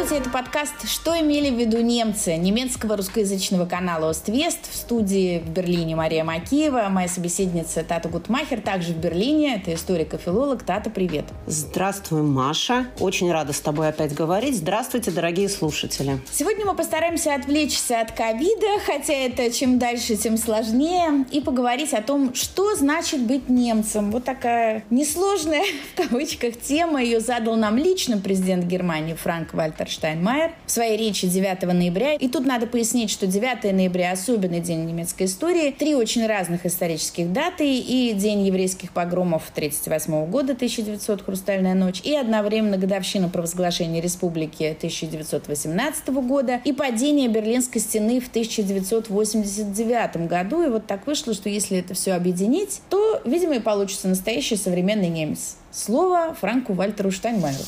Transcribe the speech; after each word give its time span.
Здравствуйте, 0.00 0.30
это 0.30 0.32
подкаст 0.32 0.88
«Что 0.88 1.20
имели 1.20 1.50
в 1.50 1.58
виду 1.58 1.82
немцы?» 1.82 2.34
немецкого 2.36 2.96
русскоязычного 2.96 3.66
канала 3.66 4.08
«Ост-Вест». 4.08 4.70
В 4.72 4.74
студии 4.74 5.40
в 5.40 5.50
Берлине 5.50 5.94
Мария 5.94 6.24
Макеева, 6.24 6.86
моя 6.88 7.06
собеседница 7.06 7.84
Тата 7.84 8.08
Гутмахер, 8.08 8.62
также 8.62 8.94
в 8.94 8.96
Берлине. 8.96 9.56
Это 9.56 9.74
историк 9.74 10.14
и 10.14 10.16
филолог. 10.16 10.62
Тата, 10.62 10.88
привет. 10.88 11.26
Здравствуй, 11.46 12.22
Маша. 12.22 12.86
Очень 12.98 13.30
рада 13.30 13.52
с 13.52 13.60
тобой 13.60 13.88
опять 13.88 14.14
говорить. 14.14 14.56
Здравствуйте, 14.56 15.10
дорогие 15.10 15.50
слушатели. 15.50 16.18
Сегодня 16.32 16.64
мы 16.64 16.74
постараемся 16.74 17.34
отвлечься 17.34 18.00
от 18.00 18.12
ковида, 18.12 18.80
хотя 18.86 19.12
это 19.12 19.52
чем 19.52 19.78
дальше, 19.78 20.16
тем 20.16 20.38
сложнее, 20.38 21.26
и 21.30 21.42
поговорить 21.42 21.92
о 21.92 22.00
том, 22.00 22.34
что 22.34 22.74
значит 22.74 23.20
быть 23.20 23.50
немцем. 23.50 24.10
Вот 24.12 24.24
такая 24.24 24.82
несложная, 24.88 25.64
в 25.94 26.08
кавычках, 26.08 26.58
тема. 26.58 27.02
Ее 27.02 27.20
задал 27.20 27.56
нам 27.56 27.76
лично 27.76 28.16
президент 28.16 28.64
Германии 28.64 29.12
Франк 29.12 29.52
Вальтер 29.52 29.89
Штайнмайер 29.90 30.52
в 30.66 30.70
своей 30.70 30.96
речи 30.96 31.26
9 31.26 31.62
ноября. 31.62 32.14
И 32.14 32.28
тут 32.28 32.46
надо 32.46 32.66
пояснить, 32.66 33.10
что 33.10 33.26
9 33.26 33.72
ноября– 33.72 34.12
особенный 34.12 34.60
день 34.60 34.84
немецкой 34.84 35.24
истории. 35.24 35.70
Три 35.70 35.94
очень 35.94 36.26
разных 36.26 36.66
исторических 36.66 37.32
даты. 37.32 37.78
И 37.78 38.12
День 38.14 38.46
еврейских 38.46 38.92
погромов 38.92 39.50
1938 39.54 40.30
года, 40.30 40.52
1900, 40.52 41.22
«Хрустальная 41.22 41.74
ночь», 41.74 42.00
и 42.02 42.14
одновременно 42.14 42.76
годовщина 42.76 43.28
провозглашения 43.28 44.00
республики 44.00 44.74
1918 44.76 46.08
года 46.08 46.60
и 46.64 46.72
падение 46.72 47.28
Берлинской 47.28 47.80
стены 47.80 48.20
в 48.20 48.28
1989 48.28 50.28
году. 50.28 50.62
И 50.62 50.68
вот 50.68 50.86
так 50.86 51.06
вышло, 51.06 51.34
что 51.34 51.48
если 51.48 51.78
это 51.78 51.94
все 51.94 52.12
объединить, 52.12 52.80
то, 52.88 53.20
видимо, 53.24 53.56
и 53.56 53.60
получится 53.60 54.08
настоящий 54.08 54.56
современный 54.56 55.08
немец. 55.08 55.56
Слово 55.72 56.34
Франку 56.38 56.72
Вальтеру 56.72 57.10
Штайнмайеру. 57.10 57.62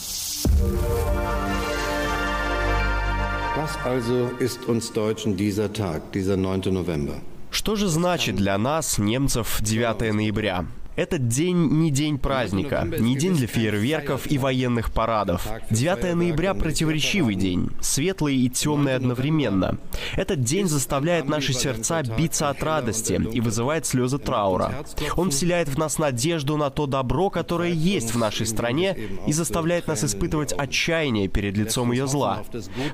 Was 3.63 3.79
also 3.85 4.29
ist 4.41 4.65
uns 4.65 4.93
Deutschen 4.93 5.37
dieser 5.37 5.73
Tag, 5.73 6.11
dieser 6.11 6.37
9. 6.37 6.63
November? 6.73 7.21
Что 7.53 7.77
же 7.77 7.87
значит 7.87 8.35
для 8.35 8.59
нас, 8.59 8.99
немцев, 8.99 9.61
9 9.63 10.13
ноября? 10.13 10.65
Этот 10.95 11.27
день 11.27 11.57
не 11.57 11.91
день 11.91 12.19
праздника, 12.19 12.87
не 12.99 13.17
день 13.17 13.35
для 13.35 13.47
фейерверков 13.47 14.31
и 14.31 14.37
военных 14.37 14.93
парадов. 14.93 15.49
9 15.71 16.15
ноября– 16.15 16.53
противоречивый 16.55 17.35
день, 17.35 17.71
светлый 17.81 18.37
и 18.37 18.51
темный 18.51 18.95
одновременно. 18.95 19.79
Этот 20.17 20.43
день 20.43 20.69
заставляет 20.69 21.27
наши 21.27 21.55
сердца 21.55 22.03
биться 22.03 22.51
от 22.51 22.63
радости 22.63 23.21
и 23.33 23.41
вызывает 23.41 23.87
слезы 23.87 24.19
траура. 24.19 24.85
Он 25.17 25.31
вселяет 25.31 25.69
в 25.69 25.79
нас 25.79 25.99
надежду 25.99 26.59
на 26.59 26.69
то 26.69 26.87
добро, 26.87 27.31
которое 27.31 27.73
есть 27.73 28.15
в 28.15 28.19
нашей 28.19 28.47
стране, 28.47 28.97
и 29.27 29.33
заставляет 29.33 29.87
нас 29.87 30.05
испытывать 30.05 30.53
отчаяние 30.53 31.29
перед 31.29 31.57
лицом 31.57 31.93
ее 31.93 32.07
зла. 32.07 32.43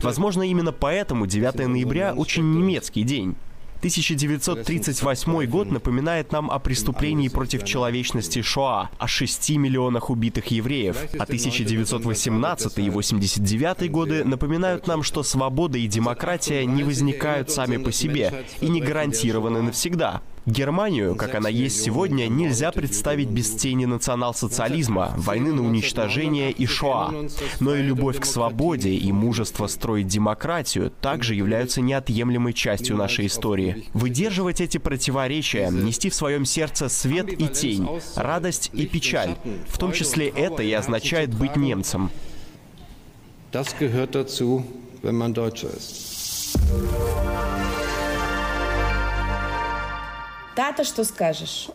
Возможно, 0.03 0.45
именно 0.45 0.71
поэтому 0.73 1.27
9 1.27 1.67
ноября 1.67 2.15
очень 2.15 2.53
немецкий 2.53 3.03
день. 3.03 3.35
1938 3.79 5.47
год 5.47 5.71
напоминает 5.71 6.33
нам 6.33 6.51
о 6.51 6.59
преступлении 6.59 7.29
против 7.29 7.65
человечности 7.65 8.43
Шоа, 8.43 8.91
о 8.99 9.07
6 9.07 9.51
миллионах 9.51 10.11
убитых 10.11 10.47
евреев, 10.49 10.97
а 11.19 11.23
1918 11.23 12.79
и 12.79 12.91
89 12.91 13.91
годы 13.91 14.25
напоминают 14.25 14.89
нам, 14.89 15.05
что 15.05 15.23
свобода 15.23 15.79
и 15.79 15.87
демократия 15.87 16.67
не 16.67 16.83
возникают 16.83 17.51
сами 17.51 17.77
по 17.77 17.93
себе 17.93 18.47
и 18.61 18.69
не 18.69 18.81
гарантированы 18.81 19.63
навсегда. 19.63 20.23
Германию, 20.49 21.15
как 21.15 21.35
она 21.35 21.51
есть 21.51 21.83
сегодня, 21.83 22.27
нельзя 22.27 22.73
представить 22.73 23.29
без 23.29 23.51
тени 23.51 23.85
национал-социализма, 23.85 25.13
войны 25.17 25.53
на 25.53 25.63
уничтожение 25.63 26.51
и 26.51 26.65
Шоа. 26.65 27.29
Но 27.61 27.75
и 27.75 27.83
любовь 27.83 28.19
к 28.19 28.25
свободе 28.25 28.95
и 28.95 29.13
мужество 29.13 29.67
строить 29.67 30.07
демократию 30.07 30.91
также 31.03 31.35
являются 31.35 31.83
неотъемлемой 31.83 32.55
частью 32.55 32.97
нашей 32.97 33.27
истории. 33.27 33.85
Выдерживать 33.93 34.63
эти 34.63 34.79
противоречия, 34.79 35.69
нести 35.71 36.09
в 36.09 36.15
своем 36.15 36.47
сердце 36.47 36.89
свет 36.89 37.31
и 37.31 37.47
тень, 37.49 37.87
радость 38.17 38.71
и 38.73 38.87
печаль, 38.87 39.37
в 39.69 39.77
том 39.77 39.93
числе 39.93 40.29
это 40.29 40.63
и 40.63 40.73
означает 40.73 41.35
быть 41.35 41.57
немцем. 41.57 42.11
Das 43.53 43.75
gehört 43.79 44.15
dazu, 44.15 44.63
wenn 45.03 45.17
man 45.17 45.33
Deutscher 45.33 45.71
ist. 45.71 46.19
Тата, 50.59 50.83
что 50.83 51.05
скажешь? 51.05 51.69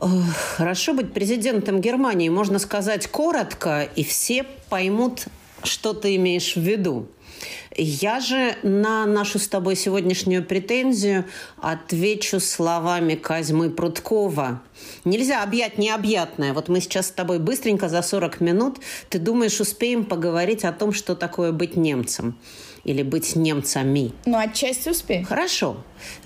Хорошо 0.58 0.94
быть 0.94 1.14
президентом 1.14 1.80
Германии, 1.80 2.28
можно 2.28 2.60
сказать 2.60 3.08
коротко, 3.08 3.88
и 3.96 4.04
все 4.04 4.46
поймут, 4.70 5.28
что 5.64 5.94
ты 5.94 6.18
имеешь 6.18 6.58
в 6.58 6.60
виду. 6.60 7.08
Я 7.78 8.20
же 8.20 8.58
на 8.62 9.06
нашу 9.06 9.40
с 9.40 9.48
тобой 9.48 9.78
сегодняшнюю 9.78 10.44
претензию 10.44 11.24
отвечу 11.62 12.42
словами 12.42 13.16
Казьмы 13.16 13.70
Прудкова. 13.70 14.62
Нельзя 15.06 15.44
объять 15.44 15.78
необъятное. 15.78 16.52
Вот 16.52 16.68
мы 16.68 16.82
сейчас 16.82 17.08
с 17.08 17.12
тобой 17.12 17.40
быстренько 17.40 17.88
за 17.88 18.02
40 18.02 18.42
минут, 18.42 18.80
ты 19.08 19.18
думаешь, 19.18 19.62
успеем 19.62 20.04
поговорить 20.04 20.66
о 20.66 20.74
том, 20.74 20.92
что 20.92 21.16
такое 21.16 21.54
быть 21.54 21.78
немцем 21.78 22.38
или 22.84 23.04
быть 23.04 23.36
немцами. 23.36 24.12
Ну, 24.26 24.38
отчасти 24.38 24.90
успеем. 24.90 25.26
Хорошо. 25.26 25.78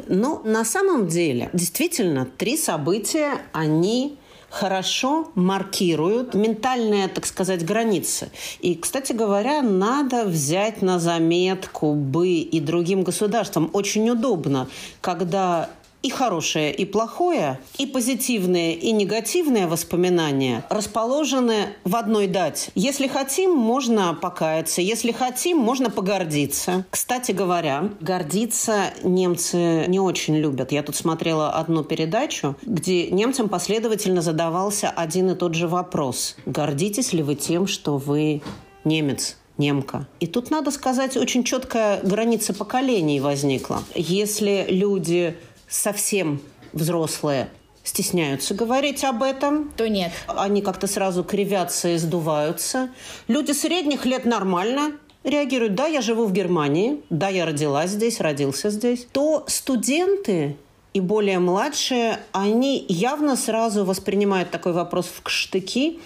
Но 0.08 0.42
на 0.44 0.66
самом 0.66 1.08
деле, 1.08 1.50
действительно, 1.54 2.26
три 2.26 2.58
события, 2.58 3.42
они 3.52 4.18
хорошо 4.50 5.30
маркируют 5.36 6.34
ментальные, 6.34 7.10
так 7.10 7.26
сказать, 7.26 7.66
границы. 7.66 8.30
И, 8.60 8.76
кстати 8.76 9.12
говоря, 9.12 9.62
надо 9.62 10.26
взять 10.26 10.82
на 10.82 11.00
заметку 11.00 11.94
бы 11.94 12.30
и 12.30 12.60
другим 12.60 13.04
государствам. 13.04 13.70
Очень 13.74 14.10
удобно, 14.10 14.68
когда 15.02 15.70
и 16.04 16.10
хорошее, 16.10 16.74
и 16.74 16.86
плохое, 16.86 17.60
и 17.78 17.86
позитивные, 17.86 18.76
и 18.76 18.92
негативные 18.92 19.68
воспоминания 19.68 20.64
расположены 20.70 21.76
в 21.84 21.96
одной 21.96 22.28
дате. 22.28 22.72
Если 22.76 23.08
хотим, 23.08 23.52
можно 23.52 24.14
покаяться. 24.14 24.82
Если 24.82 25.12
хотим, 25.12 25.58
можно 25.58 25.90
погордиться. 25.90 26.86
Кстати 26.90 27.32
говоря, 27.32 27.90
гордиться 28.00 28.94
немцы 29.04 29.86
не 29.88 30.00
очень 30.00 30.38
любят. 30.38 30.72
Я 30.72 30.84
тут 30.84 30.96
смотрела 30.96 31.52
одну 31.52 31.84
передачу, 31.84 32.56
где 32.62 33.10
немцам 33.10 33.50
последовательно 33.50 34.22
задавался 34.22 34.90
один 34.90 35.32
и 35.32 35.36
тот 35.36 35.56
же 35.56 35.68
вопрос. 35.68 36.36
Гордитесь 36.46 37.14
ли 37.14 37.24
вы 37.24 37.36
тем, 37.36 37.68
что 37.68 37.98
вы 37.98 38.42
немец? 38.84 39.36
немка. 39.58 40.08
И 40.20 40.28
тут, 40.28 40.52
надо 40.52 40.72
сказать, 40.72 41.18
очень 41.18 41.44
четкая 41.44 42.00
граница 42.04 42.54
поколений 42.54 43.20
возникла. 43.20 43.84
Если 43.96 44.66
люди 44.70 45.36
совсем 45.68 46.42
взрослые 46.74 47.50
стесняются 47.84 48.54
говорить 48.54 49.04
об 49.04 49.24
этом. 49.24 49.72
То 49.78 49.88
нет. 49.88 50.12
Они 50.28 50.62
как-то 50.62 50.88
сразу 50.88 51.24
кривятся 51.24 51.90
и 51.90 51.98
сдуваются. 51.98 52.90
Люди 53.28 53.52
средних 53.54 54.06
лет 54.06 54.26
нормально 54.26 54.94
реагируют. 55.24 55.76
Да, 55.76 55.88
я 55.88 56.02
живу 56.02 56.26
в 56.26 56.34
Германии. 56.34 57.02
Да, 57.10 57.30
я 57.30 57.46
родилась 57.46 57.92
здесь, 57.92 58.20
родился 58.20 58.70
здесь. 58.70 59.08
То 59.12 59.46
студенты 59.48 60.58
и 60.94 61.00
более 61.00 61.40
младшие, 61.40 62.20
они 62.32 62.86
явно 62.90 63.36
сразу 63.36 63.86
воспринимают 63.86 64.52
такой 64.52 64.74
вопрос 64.74 65.10
в 65.24 65.30
штыки 65.30 66.00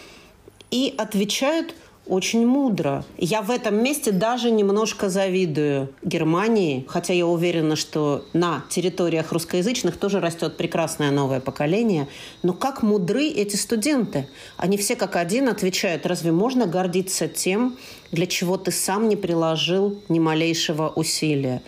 и 0.70 0.94
отвечают– 0.98 1.76
очень 2.12 2.46
мудро. 2.46 3.06
Я 3.18 3.42
в 3.42 3.50
этом 3.50 3.82
месте 3.82 4.12
даже 4.12 4.52
немножко 4.52 5.10
завидую 5.10 5.94
Германии, 6.04 6.84
хотя 6.90 7.14
я 7.14 7.26
уверена, 7.26 7.78
что 7.78 8.26
на 8.34 8.66
территориях 8.70 9.32
русскоязычных 9.32 9.96
тоже 9.96 10.20
растет 10.20 10.58
прекрасное 10.58 11.10
новое 11.10 11.40
поколение. 11.40 12.10
Но 12.44 12.52
как 12.52 12.84
мудры 12.84 13.28
эти 13.28 13.56
студенты? 13.56 14.28
Они 14.58 14.76
все 14.76 14.98
как 14.98 15.16
один 15.16 15.48
отвечают, 15.48 16.06
разве 16.06 16.34
можно 16.34 16.68
гордиться 16.68 17.30
тем, 17.30 17.78
для 18.12 18.28
чего 18.28 18.58
ты 18.58 18.72
сам 18.72 19.08
не 19.08 19.16
приложил 19.16 19.98
ни 20.10 20.20
малейшего 20.20 20.90
усилия? 20.90 21.62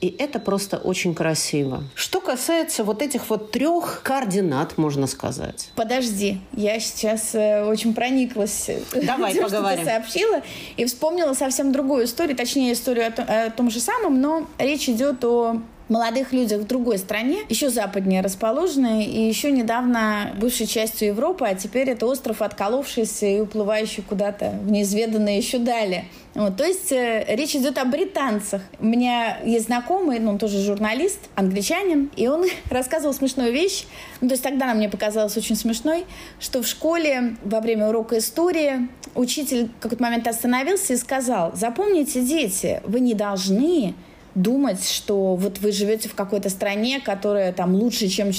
И 0.00 0.14
это 0.18 0.38
просто 0.38 0.76
очень 0.76 1.14
красиво. 1.14 1.82
Что 1.94 2.20
касается 2.20 2.84
вот 2.84 3.02
этих 3.02 3.28
вот 3.30 3.50
трех 3.50 4.02
координат, 4.04 4.78
можно 4.78 5.06
сказать. 5.06 5.70
Подожди, 5.74 6.40
я 6.52 6.78
сейчас 6.78 7.34
э, 7.34 7.64
очень 7.64 7.94
прониклась 7.94 8.70
Давай 9.02 9.32
тем, 9.32 9.44
поговорим. 9.44 9.78
что 9.78 9.84
ты 9.84 9.90
сообщила, 9.90 10.42
и 10.76 10.84
вспомнила 10.84 11.34
совсем 11.34 11.72
другую 11.72 12.04
историю, 12.04 12.36
точнее 12.36 12.72
историю 12.72 13.08
о 13.08 13.10
том, 13.10 13.26
о 13.28 13.50
том 13.50 13.70
же 13.70 13.80
самом, 13.80 14.20
но 14.20 14.46
речь 14.58 14.88
идет 14.88 15.24
о 15.24 15.60
молодых 15.88 16.32
людях 16.32 16.60
в 16.60 16.66
другой 16.66 16.98
стране, 16.98 17.38
еще 17.48 17.70
западнее 17.70 18.20
расположенной, 18.20 19.04
и 19.04 19.26
еще 19.26 19.50
недавно 19.50 20.34
бывшей 20.38 20.66
частью 20.66 21.08
Европы, 21.08 21.46
а 21.46 21.54
теперь 21.54 21.90
это 21.90 22.06
остров, 22.06 22.42
отколовшийся 22.42 23.26
и 23.26 23.40
уплывающий 23.40 24.02
куда-то 24.02 24.50
в 24.62 24.70
неизведанное 24.70 25.36
еще 25.36 25.58
далее. 25.58 26.04
Вот, 26.34 26.56
то 26.56 26.64
есть 26.64 26.92
э, 26.92 27.24
речь 27.28 27.56
идет 27.56 27.78
о 27.78 27.84
британцах. 27.84 28.62
У 28.78 28.86
меня 28.86 29.38
есть 29.44 29.66
знакомый, 29.66 30.20
ну, 30.20 30.30
он 30.30 30.38
тоже 30.38 30.62
журналист, 30.62 31.18
англичанин, 31.34 32.10
и 32.16 32.28
он 32.28 32.44
рассказывал 32.70 33.14
смешную 33.14 33.52
вещь. 33.52 33.86
Ну, 34.20 34.28
то 34.28 34.34
есть 34.34 34.44
тогда 34.44 34.66
она 34.66 34.74
мне 34.74 34.88
показалась 34.88 35.36
очень 35.36 35.56
смешной, 35.56 36.04
что 36.38 36.62
в 36.62 36.66
школе 36.66 37.36
во 37.42 37.60
время 37.60 37.88
урока 37.88 38.18
истории 38.18 38.88
учитель 39.14 39.66
в 39.66 39.82
какой-то 39.82 40.02
момент 40.02 40.28
остановился 40.28 40.92
и 40.92 40.96
сказал, 40.96 41.52
запомните, 41.54 42.20
дети, 42.20 42.82
вы 42.84 43.00
не 43.00 43.14
должны 43.14 43.94
думать, 44.34 44.88
что 44.88 45.34
вот 45.34 45.58
вы 45.58 45.72
живете 45.72 46.08
в 46.08 46.14
какой-то 46.14 46.50
стране, 46.50 47.00
которая 47.00 47.52
там 47.52 47.74
лучше, 47.74 48.08
чем, 48.08 48.30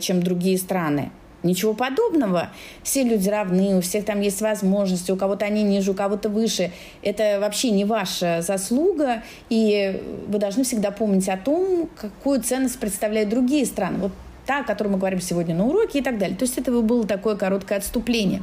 чем 0.00 0.22
другие 0.22 0.58
страны. 0.58 1.10
Ничего 1.42 1.72
подобного. 1.72 2.50
Все 2.82 3.02
люди 3.02 3.28
равны, 3.28 3.78
у 3.78 3.80
всех 3.80 4.04
там 4.04 4.20
есть 4.20 4.42
возможности, 4.42 5.10
у 5.10 5.16
кого-то 5.16 5.46
они 5.46 5.62
ниже, 5.62 5.92
у 5.92 5.94
кого-то 5.94 6.28
выше. 6.28 6.70
Это 7.02 7.38
вообще 7.40 7.70
не 7.70 7.86
ваша 7.86 8.42
заслуга, 8.42 9.22
и 9.48 10.02
вы 10.28 10.38
должны 10.38 10.64
всегда 10.64 10.90
помнить 10.90 11.28
о 11.30 11.38
том, 11.38 11.88
какую 11.96 12.42
ценность 12.42 12.78
представляют 12.78 13.30
другие 13.30 13.64
страны. 13.64 13.98
Вот 13.98 14.12
та, 14.44 14.60
о 14.60 14.64
которой 14.64 14.88
мы 14.88 14.98
говорим 14.98 15.20
сегодня 15.20 15.54
на 15.54 15.66
уроке 15.66 16.00
и 16.00 16.02
так 16.02 16.18
далее. 16.18 16.36
То 16.36 16.44
есть 16.44 16.58
это 16.58 16.72
было 16.72 17.06
такое 17.06 17.36
короткое 17.36 17.78
отступление. 17.78 18.42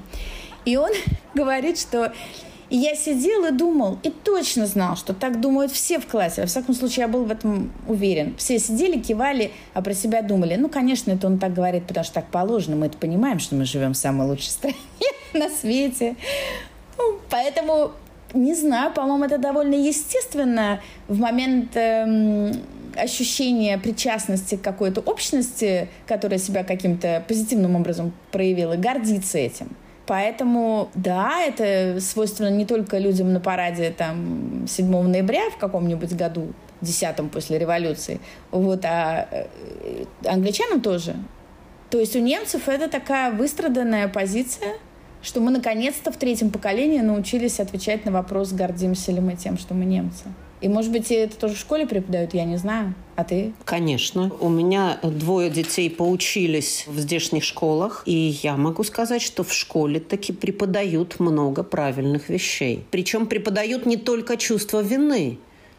И 0.65 0.75
он 0.75 0.89
говорит, 1.35 1.77
что 1.77 2.13
и 2.69 2.75
я 2.75 2.95
сидел 2.95 3.45
и 3.45 3.51
думал, 3.51 3.97
и 4.03 4.09
точно 4.09 4.65
знал, 4.67 4.97
что 4.97 5.13
так 5.13 5.39
думают 5.39 5.71
все 5.71 5.99
в 5.99 6.07
классе. 6.07 6.41
Во 6.41 6.47
всяком 6.47 6.75
случае, 6.75 7.03
я 7.03 7.07
был 7.07 7.23
в 7.23 7.31
этом 7.31 7.71
уверен. 7.87 8.35
Все 8.37 8.59
сидели, 8.59 8.99
кивали, 8.99 9.51
а 9.73 9.81
про 9.81 9.93
себя 9.93 10.21
думали. 10.21 10.55
Ну, 10.55 10.67
конечно, 10.67 11.11
это 11.11 11.27
он 11.27 11.39
так 11.39 11.53
говорит, 11.53 11.87
потому 11.87 12.03
что 12.03 12.15
так 12.15 12.27
положено. 12.27 12.75
Мы 12.75 12.87
это 12.87 12.97
понимаем, 12.97 13.39
что 13.39 13.55
мы 13.55 13.63
живем 13.65 13.93
в 13.93 13.97
самой 13.97 14.27
лучшей 14.27 14.49
стране 14.49 14.75
на 15.33 15.49
свете. 15.49 16.17
Ну, 16.97 17.19
поэтому, 17.29 17.91
не 18.33 18.53
знаю, 18.53 18.91
по-моему, 18.91 19.25
это 19.25 19.37
довольно 19.37 19.75
естественно 19.75 20.81
в 21.07 21.19
момент 21.19 21.71
эм, 21.75 22.51
ощущения 22.97 23.77
причастности 23.77 24.55
к 24.55 24.61
какой-то 24.61 24.99
общности, 25.01 25.87
которая 26.05 26.39
себя 26.39 26.65
каким-то 26.65 27.23
позитивным 27.27 27.77
образом 27.77 28.11
проявила, 28.31 28.75
гордиться 28.75 29.37
этим. 29.37 29.69
Поэтому, 30.07 30.89
да, 30.95 31.41
это 31.43 31.99
свойственно 31.99 32.49
не 32.49 32.65
только 32.65 32.97
людям 32.97 33.33
на 33.33 33.41
параде 33.41 33.91
там 33.91 34.65
7 34.65 34.89
ноября 34.89 35.49
в 35.49 35.57
каком-нибудь 35.57 36.15
году, 36.15 36.53
десятом 36.79 37.29
после 37.29 37.59
революции, 37.59 38.21
вот, 38.51 38.85
а 38.85 39.27
э, 39.29 40.05
англичанам 40.25 40.79
тоже. 40.79 41.15
То 41.89 41.99
есть 41.99 42.15
у 42.15 42.19
немцев 42.19 42.69
это 42.69 42.87
такая 42.87 43.31
выстраданная 43.31 44.07
позиция, 44.07 44.75
что 45.21 45.41
мы 45.41 45.51
наконец-то 45.51 46.11
в 46.11 46.17
третьем 46.17 46.51
поколении 46.51 46.99
научились 46.99 47.59
отвечать 47.59 48.05
на 48.05 48.11
вопрос, 48.11 48.53
гордимся 48.53 49.11
ли 49.11 49.19
мы 49.19 49.35
тем, 49.35 49.57
что 49.57 49.73
мы 49.73 49.83
немцы. 49.83 50.25
И, 50.59 50.67
может 50.67 50.91
быть, 50.91 51.11
это 51.11 51.35
тоже 51.37 51.55
в 51.55 51.59
школе 51.59 51.85
преподают, 51.85 52.33
я 52.33 52.45
не 52.45 52.57
знаю. 52.57 52.93
А 53.15 53.23
ты? 53.23 53.53
Конечно. 53.65 54.31
У 54.39 54.49
меня 54.49 54.99
двое 55.03 55.49
детей 55.49 55.89
поучились 55.89 56.85
в 56.87 56.99
здешних 56.99 57.43
школах, 57.43 58.03
и 58.05 58.37
я 58.43 58.57
могу 58.57 58.83
сказать, 58.83 59.21
что 59.21 59.43
в 59.43 59.53
школе 59.53 59.99
таки 59.99 60.33
преподают 60.33 61.19
много 61.19 61.63
правильных 61.63 62.29
вещей. 62.29 62.83
Причем 62.91 63.27
преподают 63.27 63.85
не 63.85 63.97
только 63.97 64.37
чувство 64.37 64.81
вины, 64.81 65.37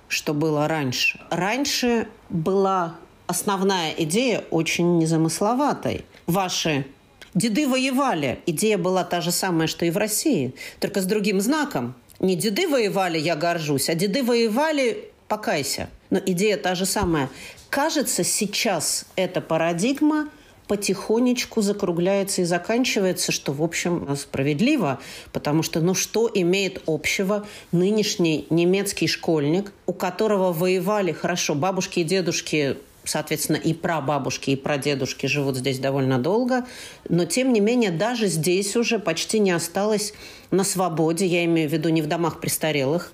что 0.08 0.32
было 0.32 0.69
раньше. 0.69 1.20
Раньше 1.30 2.06
была 2.30 2.96
основная 3.26 3.92
идея 3.98 4.44
очень 4.50 4.98
незамысловатой. 4.98 6.04
Ваши 6.26 6.86
деды 7.34 7.69
воевали. 7.69 8.38
Идея 8.46 8.78
была 8.78 9.04
та 9.04 9.20
же 9.20 9.32
самая, 9.32 9.66
что 9.66 9.84
и 9.84 9.90
в 9.90 9.96
России, 9.96 10.54
только 10.80 11.00
с 11.00 11.04
другим 11.04 11.40
знаком– 11.40 11.94
не 12.20 12.36
деды 12.36 12.66
воевали, 12.66 13.18
я 13.18 13.36
горжусь, 13.36 13.88
а 13.88 13.94
деды 13.94 14.22
воевали, 14.22 15.10
покайся. 15.28 15.88
Но 16.10 16.18
идея 16.24 16.56
та 16.56 16.74
же 16.74 16.86
самая. 16.86 17.30
Кажется, 17.70 18.24
сейчас 18.24 19.04
эта 19.14 19.40
парадигма 19.40 20.28
потихонечку 20.68 21.62
закругляется 21.62 22.42
и 22.42 22.44
заканчивается, 22.44 23.32
что, 23.32 23.52
в 23.52 23.62
общем, 23.62 24.14
справедливо, 24.16 25.00
потому 25.32 25.62
что, 25.62 25.80
ну, 25.80 25.94
что 25.94 26.30
имеет 26.32 26.82
общего 26.86 27.46
нынешний 27.72 28.46
немецкий 28.50 29.06
школьник, 29.06 29.72
у 29.86 29.92
которого 29.92 30.52
воевали, 30.52 31.12
хорошо, 31.12 31.54
бабушки 31.54 32.00
и 32.00 32.04
дедушки 32.04 32.76
соответственно, 33.08 33.56
и 33.56 33.72
прабабушки, 33.72 34.50
и 34.50 34.56
прадедушки 34.56 35.26
живут 35.26 35.56
здесь 35.56 35.78
довольно 35.78 36.19
долго, 36.19 36.66
но, 37.08 37.25
тем 37.25 37.52
не 37.52 37.60
менее, 37.60 37.90
даже 37.90 38.26
здесь 38.26 38.76
уже 38.76 38.99
почти 38.99 39.38
не 39.38 39.50
осталось 39.50 40.12
на 40.50 40.64
свободе, 40.64 41.26
я 41.26 41.44
имею 41.44 41.69
в 41.69 41.72
виду 41.72 41.88
не 41.88 42.02
в 42.02 42.06
домах 42.06 42.40
престарелых, 42.40 43.12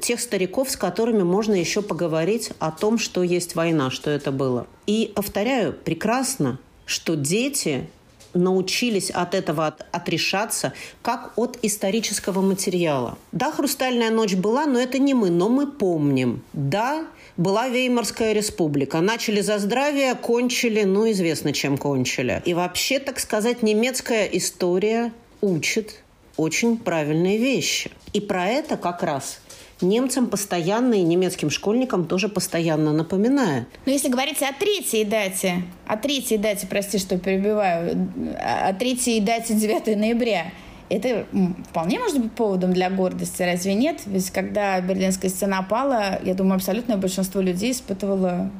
тех 0.00 0.20
стариков, 0.20 0.70
с 0.70 0.76
которыми 0.76 1.22
можно 1.22 1.54
еще 1.54 1.82
поговорить 1.82 2.50
о 2.58 2.70
том, 2.70 2.98
что 2.98 3.22
есть 3.22 3.54
война, 3.54 3.90
что 3.90 4.10
это 4.10 4.32
было. 4.32 4.66
И, 4.86 5.12
повторяю, 5.14 5.72
прекрасно, 5.72 6.58
что 6.86 7.14
дети 7.14 7.88
научились 8.34 9.10
от 9.10 9.34
этого 9.34 9.76
отрешаться, 9.92 10.72
как 11.02 11.32
от 11.36 11.58
исторического 11.62 12.40
материала. 12.40 13.16
Да, 13.32 13.52
«Хрустальная 13.52 14.10
ночь» 14.10 14.34
была, 14.34 14.66
но 14.66 14.78
это 14.78 14.98
не 14.98 15.14
мы, 15.14 15.30
но 15.30 15.48
мы 15.48 15.70
помним. 15.70 16.42
Да, 16.52 17.06
была 17.36 17.68
Веймарская 17.68 18.32
республика. 18.32 19.00
Начали 19.00 19.40
за 19.40 19.58
здравие, 19.58 20.14
кончили, 20.14 20.82
ну, 20.84 21.10
известно, 21.10 21.52
чем 21.52 21.78
кончили. 21.78 22.42
И 22.44 22.54
вообще, 22.54 22.98
так 22.98 23.18
сказать, 23.20 23.62
немецкая 23.62 24.26
история 24.26 25.12
учит 25.40 26.02
очень 26.36 26.76
правильные 26.78 27.38
вещи. 27.38 27.90
И 28.12 28.20
про 28.20 28.46
это 28.46 28.76
как 28.76 29.02
раз 29.02 29.40
немцам 29.80 30.28
постоянно 30.28 30.94
и 30.94 31.02
немецким 31.02 31.50
школьникам 31.50 32.06
тоже 32.06 32.28
постоянно 32.28 32.92
напоминают. 32.92 33.68
Но 33.86 33.92
если 33.92 34.08
говорить 34.08 34.40
о 34.42 34.52
третьей 34.52 35.04
дате, 35.04 35.62
о 35.86 35.96
третьей 35.96 36.38
дате, 36.38 36.66
прости, 36.66 36.98
что 36.98 37.18
перебиваю, 37.18 38.08
о 38.40 38.72
третьей 38.74 39.20
дате 39.20 39.54
9 39.54 39.96
ноября, 39.96 40.52
это 40.88 41.26
вполне 41.70 41.98
может 41.98 42.20
быть 42.20 42.32
поводом 42.32 42.72
для 42.72 42.90
гордости, 42.90 43.42
разве 43.42 43.74
нет? 43.74 44.02
Ведь 44.06 44.30
когда 44.30 44.80
Берлинская 44.80 45.30
стена 45.30 45.62
пала, 45.62 46.20
я 46.22 46.34
думаю, 46.34 46.56
абсолютное 46.56 46.96
большинство 46.96 47.40
людей 47.40 47.72
испытывало 47.72 48.50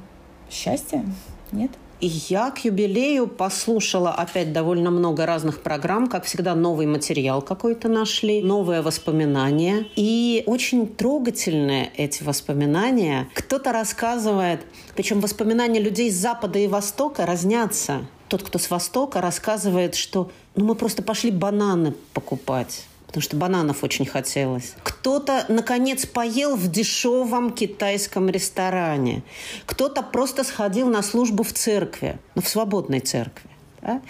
счастье, 0.51 1.05
нет? 1.53 1.71
Я 2.01 2.51
к 2.51 2.59
юбилею 2.65 3.27
послушала 3.27 4.11
опять 4.11 4.53
довольно 4.53 4.91
много 4.91 5.25
разных 5.25 5.63
программ. 5.63 6.09
Как 6.09 6.25
всегда, 6.25 6.55
новый 6.55 6.87
материал 6.87 7.41
какой-то 7.41 7.89
нашли, 7.89 8.43
новые 8.43 8.83
воспоминания. 8.83 9.87
И 9.97 10.43
очень 10.47 10.87
трогательные 10.87 11.93
эти 11.97 12.23
воспоминания. 12.23 13.29
Кто-то 13.35 13.73
рассказывает, 13.73 14.61
причем 14.95 15.21
воспоминания 15.21 15.81
людей 15.81 16.11
с 16.11 16.17
Запада 16.17 16.59
и 16.59 16.67
Востока 16.67 17.25
разнятся. 17.25 18.07
Тот, 18.29 18.43
кто 18.43 18.59
с 18.59 18.71
Востока, 18.71 19.21
рассказывает, 19.21 19.95
что 19.95 20.31
ну, 20.55 20.65
мы 20.65 20.75
просто 20.75 21.03
пошли 21.03 21.31
бананы 21.31 21.95
покупать 22.13 22.85
потому 23.15 23.23
что 23.23 23.37
бананов 23.37 23.85
очень 23.85 24.07
хотелось. 24.07 24.75
Кто-то, 24.83 25.47
наконец, 25.49 26.05
поел 26.05 26.57
в 26.57 26.69
дешевом 26.69 27.53
китайском 27.53 28.29
ресторане. 28.29 29.23
Кто-то 29.67 30.03
просто 30.03 30.43
сходил 30.43 30.89
на 30.89 31.01
службу 31.01 31.45
в 31.45 31.53
церкви, 31.53 32.19
ну, 32.35 32.43
в 32.43 32.49
свободной 32.49 32.99
церкви. 32.99 33.49
Да? 33.83 34.03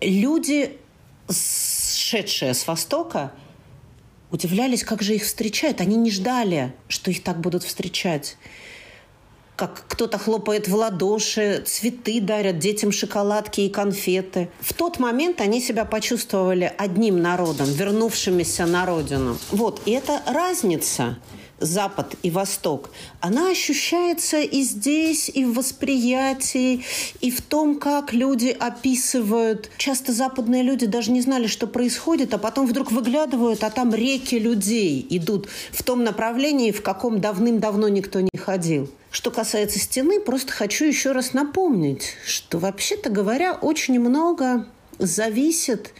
Люди, 0.00 0.78
шедшие 1.28 2.54
с 2.54 2.64
Востока, 2.68 3.32
удивлялись, 4.30 4.84
как 4.84 5.02
же 5.02 5.16
их 5.16 5.24
встречают. 5.24 5.80
Они 5.80 5.96
не 5.96 6.12
ждали, 6.12 6.72
что 6.86 7.10
их 7.10 7.24
так 7.24 7.40
будут 7.40 7.64
встречать 7.64 8.36
как 9.58 9.82
кто-то 9.88 10.18
хлопает 10.18 10.68
в 10.68 10.74
ладоши, 10.76 11.64
цветы 11.66 12.20
дарят 12.20 12.60
детям 12.60 12.92
шоколадки 12.92 13.62
и 13.62 13.68
конфеты. 13.68 14.48
В 14.60 14.72
тот 14.72 15.00
момент 15.00 15.40
они 15.40 15.60
себя 15.60 15.84
почувствовали 15.84 16.72
одним 16.78 17.20
народом, 17.20 17.66
вернувшимися 17.66 18.66
на 18.66 18.86
родину. 18.86 19.36
Вот, 19.50 19.80
и 19.84 19.90
это 19.90 20.20
разница. 20.26 21.16
Запад 21.60 22.14
и 22.22 22.30
Восток, 22.30 22.90
она 23.20 23.50
ощущается 23.50 24.40
и 24.40 24.62
здесь, 24.62 25.28
и 25.28 25.44
в 25.44 25.54
восприятии, 25.54 26.84
и 27.20 27.30
в 27.30 27.40
том, 27.40 27.78
как 27.78 28.12
люди 28.12 28.56
описывают. 28.58 29.70
Часто 29.76 30.12
западные 30.12 30.62
люди 30.62 30.86
даже 30.86 31.10
не 31.10 31.20
знали, 31.20 31.46
что 31.46 31.66
происходит, 31.66 32.34
а 32.34 32.38
потом 32.38 32.66
вдруг 32.66 32.92
выглядывают, 32.92 33.64
а 33.64 33.70
там 33.70 33.94
реки 33.94 34.38
людей 34.38 35.06
идут 35.10 35.48
в 35.72 35.82
том 35.82 36.04
направлении, 36.04 36.70
в 36.70 36.82
каком 36.82 37.20
давным-давно 37.20 37.88
никто 37.88 38.20
не 38.20 38.38
ходил. 38.38 38.90
Что 39.10 39.30
касается 39.30 39.78
стены, 39.78 40.20
просто 40.20 40.52
хочу 40.52 40.84
еще 40.84 41.12
раз 41.12 41.32
напомнить, 41.32 42.14
что 42.26 42.58
вообще-то 42.58 43.10
говоря, 43.10 43.54
очень 43.54 43.98
много 43.98 44.66
зависит 44.98 45.92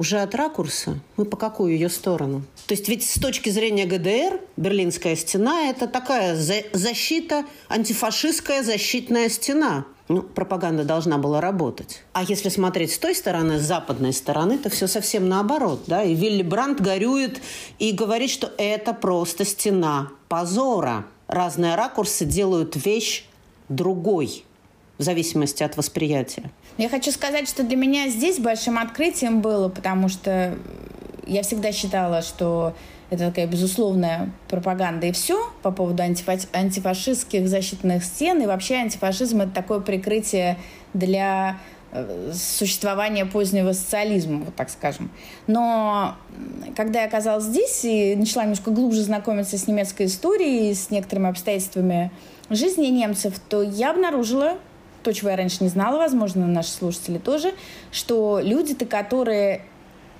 уже 0.00 0.20
от 0.20 0.34
ракурса. 0.34 0.98
Мы 1.18 1.26
по 1.26 1.36
какую 1.36 1.74
ее 1.74 1.90
сторону? 1.90 2.42
То 2.66 2.72
есть 2.72 2.88
ведь 2.88 3.06
с 3.06 3.20
точки 3.20 3.50
зрения 3.50 3.84
ГДР 3.84 4.40
Берлинская 4.56 5.14
стена– 5.14 5.68
это 5.70 5.86
такая 5.86 6.34
защита, 6.72 7.44
антифашистская 7.68 8.62
защитная 8.62 9.28
стена. 9.28 9.84
Ну, 10.08 10.22
пропаганда 10.22 10.84
должна 10.84 11.18
была 11.18 11.42
работать. 11.42 12.02
А 12.14 12.22
если 12.22 12.48
смотреть 12.48 12.94
с 12.94 12.98
той 12.98 13.14
стороны, 13.14 13.58
с 13.58 13.62
западной 13.62 14.14
стороны, 14.14 14.56
то 14.56 14.70
все 14.70 14.86
совсем 14.86 15.28
наоборот. 15.28 15.82
Да? 15.86 16.02
И 16.02 16.14
Вилли 16.14 16.42
Брандт 16.42 16.80
горюет 16.80 17.42
и 17.78 17.92
говорит, 17.92 18.30
что 18.30 18.50
это 18.56 18.94
просто 18.94 19.44
стена 19.44 20.08
позора 20.28 21.04
разные 21.28 21.74
ракурсы 21.74 22.24
делают 22.24 22.74
вещь 22.74 23.26
другой 23.68 24.44
в 24.96 25.02
зависимости 25.02 25.62
от 25.62 25.76
восприятия. 25.76 26.50
Я 26.78 26.88
хочу 26.88 27.10
сказать, 27.10 27.48
что 27.48 27.62
для 27.62 27.76
меня 27.76 28.08
здесь 28.08 28.38
большим 28.38 28.78
открытием 28.78 29.40
было, 29.40 29.68
потому 29.68 30.08
что 30.08 30.56
я 31.26 31.42
всегда 31.42 31.72
считала, 31.72 32.22
что 32.22 32.74
это 33.10 33.26
такая 33.26 33.46
безусловная 33.46 34.30
пропаганда 34.48 35.08
и 35.08 35.12
все 35.12 35.52
по 35.62 35.72
поводу 35.72 36.02
антифа- 36.02 36.48
антифашистских 36.52 37.48
защитных 37.48 38.04
стен. 38.04 38.40
И 38.42 38.46
вообще 38.46 38.76
антифашизм— 38.76 39.40
это 39.42 39.50
такое 39.52 39.80
прикрытие 39.80 40.58
для 40.94 41.58
э, 41.90 42.32
существования 42.32 43.26
позднего 43.26 43.72
социализма, 43.72 44.44
вот 44.44 44.54
так 44.54 44.70
скажем. 44.70 45.10
Но 45.48 46.14
когда 46.76 47.00
я 47.00 47.06
оказалась 47.06 47.44
здесь 47.44 47.84
и 47.84 48.14
начала 48.14 48.42
немножко 48.42 48.70
глубже 48.70 49.02
знакомиться 49.02 49.58
с 49.58 49.66
немецкой 49.66 50.06
историей, 50.06 50.72
с 50.72 50.90
некоторыми 50.90 51.30
обстоятельствами 51.30 52.12
жизни 52.48 52.86
немцев, 52.86 53.34
то 53.48 53.60
я 53.60 53.90
обнаружила 53.90 54.56
то, 55.02 55.12
чего 55.12 55.30
я 55.30 55.36
раньше 55.36 55.58
не 55.62 55.68
знала, 55.68 55.98
возможно, 55.98 56.46
наши 56.46 56.70
слушатели 56.70 57.18
тоже, 57.18 57.52
что 57.90 58.40
люди-то, 58.42 58.86
которые 58.86 59.62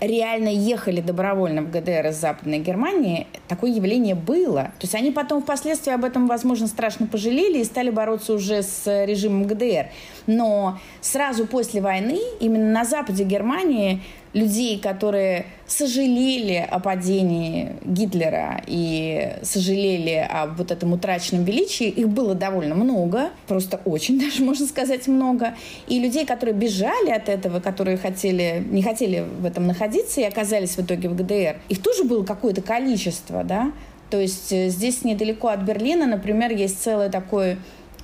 реально 0.01 0.49
ехали 0.49 1.01
добровольно 1.01 1.63
в 1.63 1.71
ГДР 1.71 2.09
из 2.09 2.17
Западной 2.17 2.59
Германии, 2.59 3.27
такое 3.49 3.71
явление 3.71 4.15
было. 4.15 4.73
То 4.79 4.83
есть 4.83 4.95
они 4.95 5.11
потом 5.11 5.43
впоследствии 5.43 5.93
об 5.93 6.05
этом, 6.05 6.27
возможно, 6.27 6.67
страшно 6.67 7.07
пожалели 7.07 7.59
и 7.59 7.65
стали 7.65 7.91
бороться 7.91 8.33
уже 8.33 8.63
с 8.63 9.05
режимом 9.05 9.45
ГДР. 9.45 9.89
Но 10.27 10.79
сразу 11.01 11.47
после 11.47 11.81
войны 11.81 12.19
именно 12.41 12.71
на 12.71 12.85
западе 12.85 13.25
Германии 13.25 14.01
людей, 14.33 14.79
которые 14.79 15.47
сожалели 15.67 16.67
о 16.69 16.79
падении 16.79 17.73
Гитлера 17.85 18.63
и 18.67 19.35
сожалели 19.43 20.27
об 20.31 20.57
вот 20.57 20.71
этом 20.71 20.93
утраченном 20.93 21.45
величии, 21.45 21.89
их 21.89 22.09
было 22.09 22.35
довольно 22.35 22.75
много, 22.75 23.31
просто 23.47 23.81
очень 23.85 24.21
даже, 24.25 24.43
можно 24.43 24.67
сказать, 24.67 25.09
много. 25.09 25.55
И 25.89 25.99
людей, 25.99 26.25
которые 26.27 26.55
бежали 26.55 27.11
от 27.11 27.29
этого, 27.29 27.61
которые 27.61 27.97
хотели, 27.97 28.65
не 28.71 28.83
хотели 28.83 29.25
в 29.41 29.45
этом 29.45 29.67
находиться 29.67 30.21
и 30.21 30.25
оказались 30.25 30.77
в 30.77 30.81
итоге 30.81 31.09
в 31.09 31.17
ГДР, 31.17 31.57
их 31.69 31.83
тоже 31.83 32.05
было 32.05 32.25
какое-то 32.25 32.63
количество, 32.63 33.43
да. 33.45 33.73
То 34.11 34.21
есть 34.21 34.53
э, 34.53 34.69
здесь 34.69 35.05
недалеко 35.05 35.49
от 35.49 35.61
Берлина, 35.61 36.07
например, 36.07 36.51
есть 36.51 36.83
целое 36.83 37.11
такое 37.11 37.59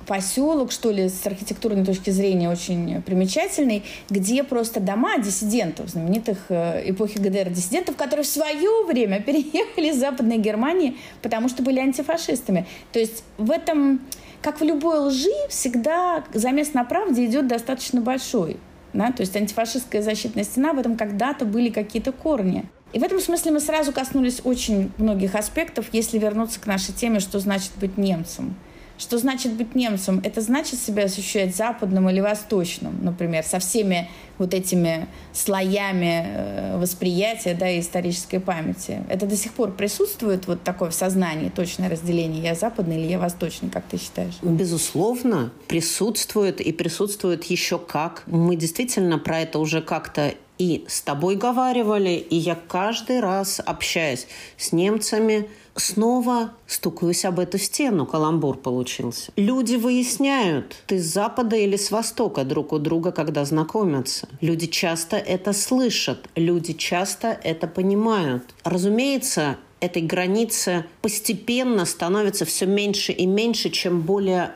поселок, 0.07 0.71
что 0.71 0.89
ли, 0.89 1.09
с 1.09 1.25
архитектурной 1.27 1.85
точки 1.85 2.09
зрения 2.09 2.49
очень 2.49 3.01
примечательный, 3.01 3.83
где 4.09 4.43
просто 4.43 4.79
дома 4.79 5.17
диссидентов, 5.19 5.89
знаменитых 5.89 6.45
э, 6.49 6.89
эпохи 6.89 7.17
ГДР 7.17 7.49
диссидентов, 7.49 7.97
которые 7.97 8.23
в 8.23 8.27
свое 8.27 8.85
время 8.87 9.21
переехали 9.25 9.89
из 9.89 9.99
Западной 9.99 10.37
Германии, 10.37 10.95
потому 11.21 11.49
что 11.49 11.61
были 11.61 11.79
антифашистами. 11.79 12.65
То 12.93 12.99
есть 12.99 13.23
в 13.37 13.51
этом, 13.51 14.01
как 14.41 14.61
в 14.61 14.63
любой 14.63 14.99
лжи, 14.99 15.33
всегда 15.49 16.23
замес 16.33 16.73
на 16.73 16.85
правде 16.85 17.25
идет 17.25 17.47
достаточно 17.47 17.99
большой. 17.99 18.57
Да? 18.93 19.11
То 19.11 19.21
есть 19.21 19.35
антифашистская 19.35 20.01
защитная 20.01 20.45
стена, 20.45 20.71
в 20.71 20.79
этом 20.79 20.95
когда-то 20.95 21.45
были 21.45 21.69
какие-то 21.69 22.13
корни. 22.13 22.63
И 22.93 22.99
в 22.99 23.03
этом 23.03 23.19
смысле 23.19 23.51
мы 23.51 23.59
сразу 23.59 23.91
коснулись 23.91 24.39
очень 24.45 24.91
многих 24.97 25.35
аспектов, 25.35 25.87
если 25.91 26.17
вернуться 26.17 26.61
к 26.61 26.65
нашей 26.65 26.93
теме, 26.93 27.19
что 27.19 27.39
значит 27.39 27.71
быть 27.75 27.97
немцем. 27.97 28.55
Что 28.97 29.17
значит 29.17 29.53
быть 29.53 29.75
немцем? 29.75 30.21
Это 30.23 30.41
значит 30.41 30.79
себя 30.79 31.03
ощущать 31.03 31.55
западным 31.55 32.09
или 32.09 32.19
восточным, 32.19 33.03
например, 33.03 33.43
со 33.43 33.59
всеми 33.59 34.09
вот 34.37 34.53
этими 34.53 35.07
слоями 35.33 36.25
э, 36.25 36.77
восприятия 36.79 37.53
да, 37.53 37.69
и 37.69 37.79
исторической 37.79 38.39
памяти. 38.39 39.03
Это 39.09 39.25
до 39.25 39.35
сих 39.35 39.53
пор 39.53 39.71
присутствует 39.71 40.47
вот 40.47 40.63
такое 40.63 40.89
в 40.89 40.93
сознании, 40.93 41.49
точное 41.49 41.89
разделение, 41.89 42.43
я 42.43 42.55
западный 42.55 42.99
или 42.99 43.07
я 43.07 43.19
восточный, 43.19 43.69
как 43.69 43.85
ты 43.85 43.97
считаешь? 43.97 44.35
Безусловно, 44.41 45.51
присутствует 45.67 46.61
и 46.61 46.71
присутствует 46.71 47.45
еще 47.45 47.79
как. 47.79 48.23
Мы 48.27 48.55
действительно 48.55 49.19
про 49.19 49.39
это 49.41 49.59
уже 49.59 49.81
как-то 49.81 50.33
и 50.57 50.85
с 50.87 51.01
тобой 51.01 51.35
говаривали, 51.35 52.11
и 52.11 52.35
я 52.35 52.55
каждый 52.55 53.19
раз, 53.19 53.61
общаясь 53.63 54.27
с 54.57 54.71
немцами, 54.71 55.47
снова 55.79 56.51
стукаюсь 56.65 57.25
об 57.25 57.39
эту 57.39 57.57
стену. 57.57 58.05
Каламбур 58.05 58.57
получился. 58.57 59.31
Люди 59.35 59.75
выясняют, 59.75 60.75
ты 60.87 60.99
с 60.99 61.05
запада 61.05 61.55
или 61.55 61.75
с 61.77 61.91
востока 61.91 62.43
друг 62.43 62.73
у 62.73 62.79
друга, 62.79 63.11
когда 63.11 63.45
знакомятся. 63.45 64.27
Люди 64.41 64.67
часто 64.67 65.17
это 65.17 65.53
слышат. 65.53 66.29
Люди 66.35 66.73
часто 66.73 67.27
это 67.43 67.67
понимают. 67.67 68.43
Разумеется, 68.63 69.57
этой 69.79 70.01
границы 70.01 70.85
постепенно 71.01 71.85
становится 71.85 72.45
все 72.45 72.65
меньше 72.65 73.11
и 73.11 73.25
меньше, 73.25 73.69
чем 73.69 74.01
более 74.01 74.53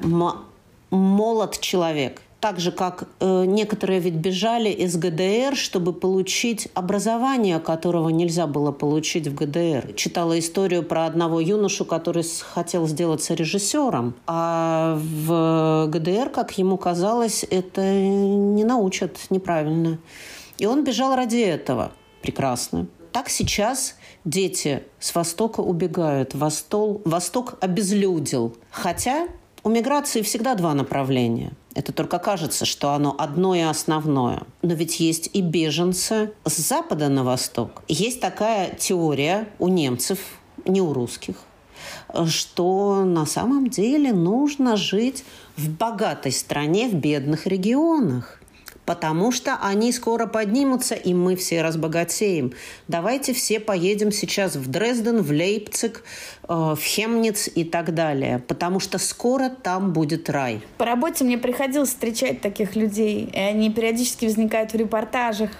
молод 0.89 1.59
человек 1.59 2.21
так 2.41 2.59
же, 2.59 2.71
как 2.71 3.07
э, 3.19 3.45
некоторые 3.45 3.99
ведь 3.99 4.15
бежали 4.15 4.69
из 4.69 4.97
ГДР, 4.97 5.55
чтобы 5.55 5.93
получить 5.93 6.67
образование, 6.73 7.59
которого 7.59 8.09
нельзя 8.09 8.47
было 8.47 8.71
получить 8.71 9.27
в 9.27 9.35
ГДР. 9.35 9.93
Читала 9.95 10.37
историю 10.37 10.81
про 10.83 11.05
одного 11.05 11.39
юношу, 11.39 11.85
который 11.85 12.25
хотел 12.41 12.87
сделаться 12.87 13.35
режиссером, 13.35 14.15
а 14.25 14.99
в 14.99 15.87
ГДР, 15.87 16.29
как 16.29 16.57
ему 16.57 16.77
казалось, 16.77 17.45
это 17.49 17.81
не 17.83 18.63
научат 18.63 19.17
неправильно. 19.29 19.99
И 20.57 20.65
он 20.65 20.83
бежал 20.83 21.15
ради 21.15 21.37
этого. 21.37 21.91
Прекрасно. 22.23 22.87
Так 23.11 23.29
сейчас 23.29 23.95
дети 24.25 24.83
с 24.99 25.13
Востока 25.13 25.59
убегают. 25.59 26.33
Восток, 26.33 27.01
Восток 27.05 27.57
обезлюдил. 27.61 28.55
Хотя 28.71 29.27
у 29.63 29.69
миграции 29.69 30.21
всегда 30.21 30.55
два 30.55 30.73
направления. 30.73 31.51
Это 31.75 31.93
только 31.93 32.19
кажется, 32.19 32.65
что 32.65 32.91
оно 32.91 33.15
одно 33.17 33.55
и 33.55 33.61
основное. 33.61 34.43
Но 34.61 34.73
ведь 34.73 34.99
есть 34.99 35.29
и 35.33 35.41
беженцы 35.41 36.33
с 36.45 36.57
запада 36.57 37.09
на 37.09 37.23
восток. 37.23 37.83
Есть 37.87 38.19
такая 38.19 38.75
теория 38.75 39.47
у 39.59 39.67
немцев, 39.67 40.19
не 40.65 40.81
у 40.81 40.93
русских, 40.93 41.35
что 42.25 43.03
на 43.05 43.25
самом 43.25 43.69
деле 43.69 44.11
нужно 44.11 44.75
жить 44.75 45.23
в 45.55 45.69
богатой 45.69 46.31
стране, 46.31 46.89
в 46.89 46.95
бедных 46.95 47.47
регионах 47.47 48.40
потому 48.91 49.31
что 49.31 49.57
они 49.61 49.93
скоро 49.93 50.25
поднимутся, 50.25 50.95
и 50.95 51.13
мы 51.13 51.37
все 51.37 51.61
разбогатеем. 51.61 52.51
Давайте 52.89 53.31
все 53.31 53.61
поедем 53.61 54.11
сейчас 54.11 54.57
в 54.57 54.69
Дрезден, 54.69 55.21
в 55.21 55.31
Лейпциг, 55.31 56.03
э, 56.49 56.53
в 56.53 56.81
Хемниц 56.83 57.49
и 57.55 57.63
так 57.63 57.93
далее, 57.93 58.43
потому 58.49 58.81
что 58.81 58.97
скоро 58.97 59.47
там 59.47 59.93
будет 59.93 60.29
рай. 60.29 60.61
По 60.77 60.83
работе 60.83 61.23
мне 61.23 61.37
приходилось 61.37 61.87
встречать 61.87 62.41
таких 62.41 62.75
людей, 62.75 63.29
и 63.33 63.39
они 63.39 63.71
периодически 63.71 64.25
возникают 64.25 64.73
в 64.73 64.75
репортажах. 64.75 65.51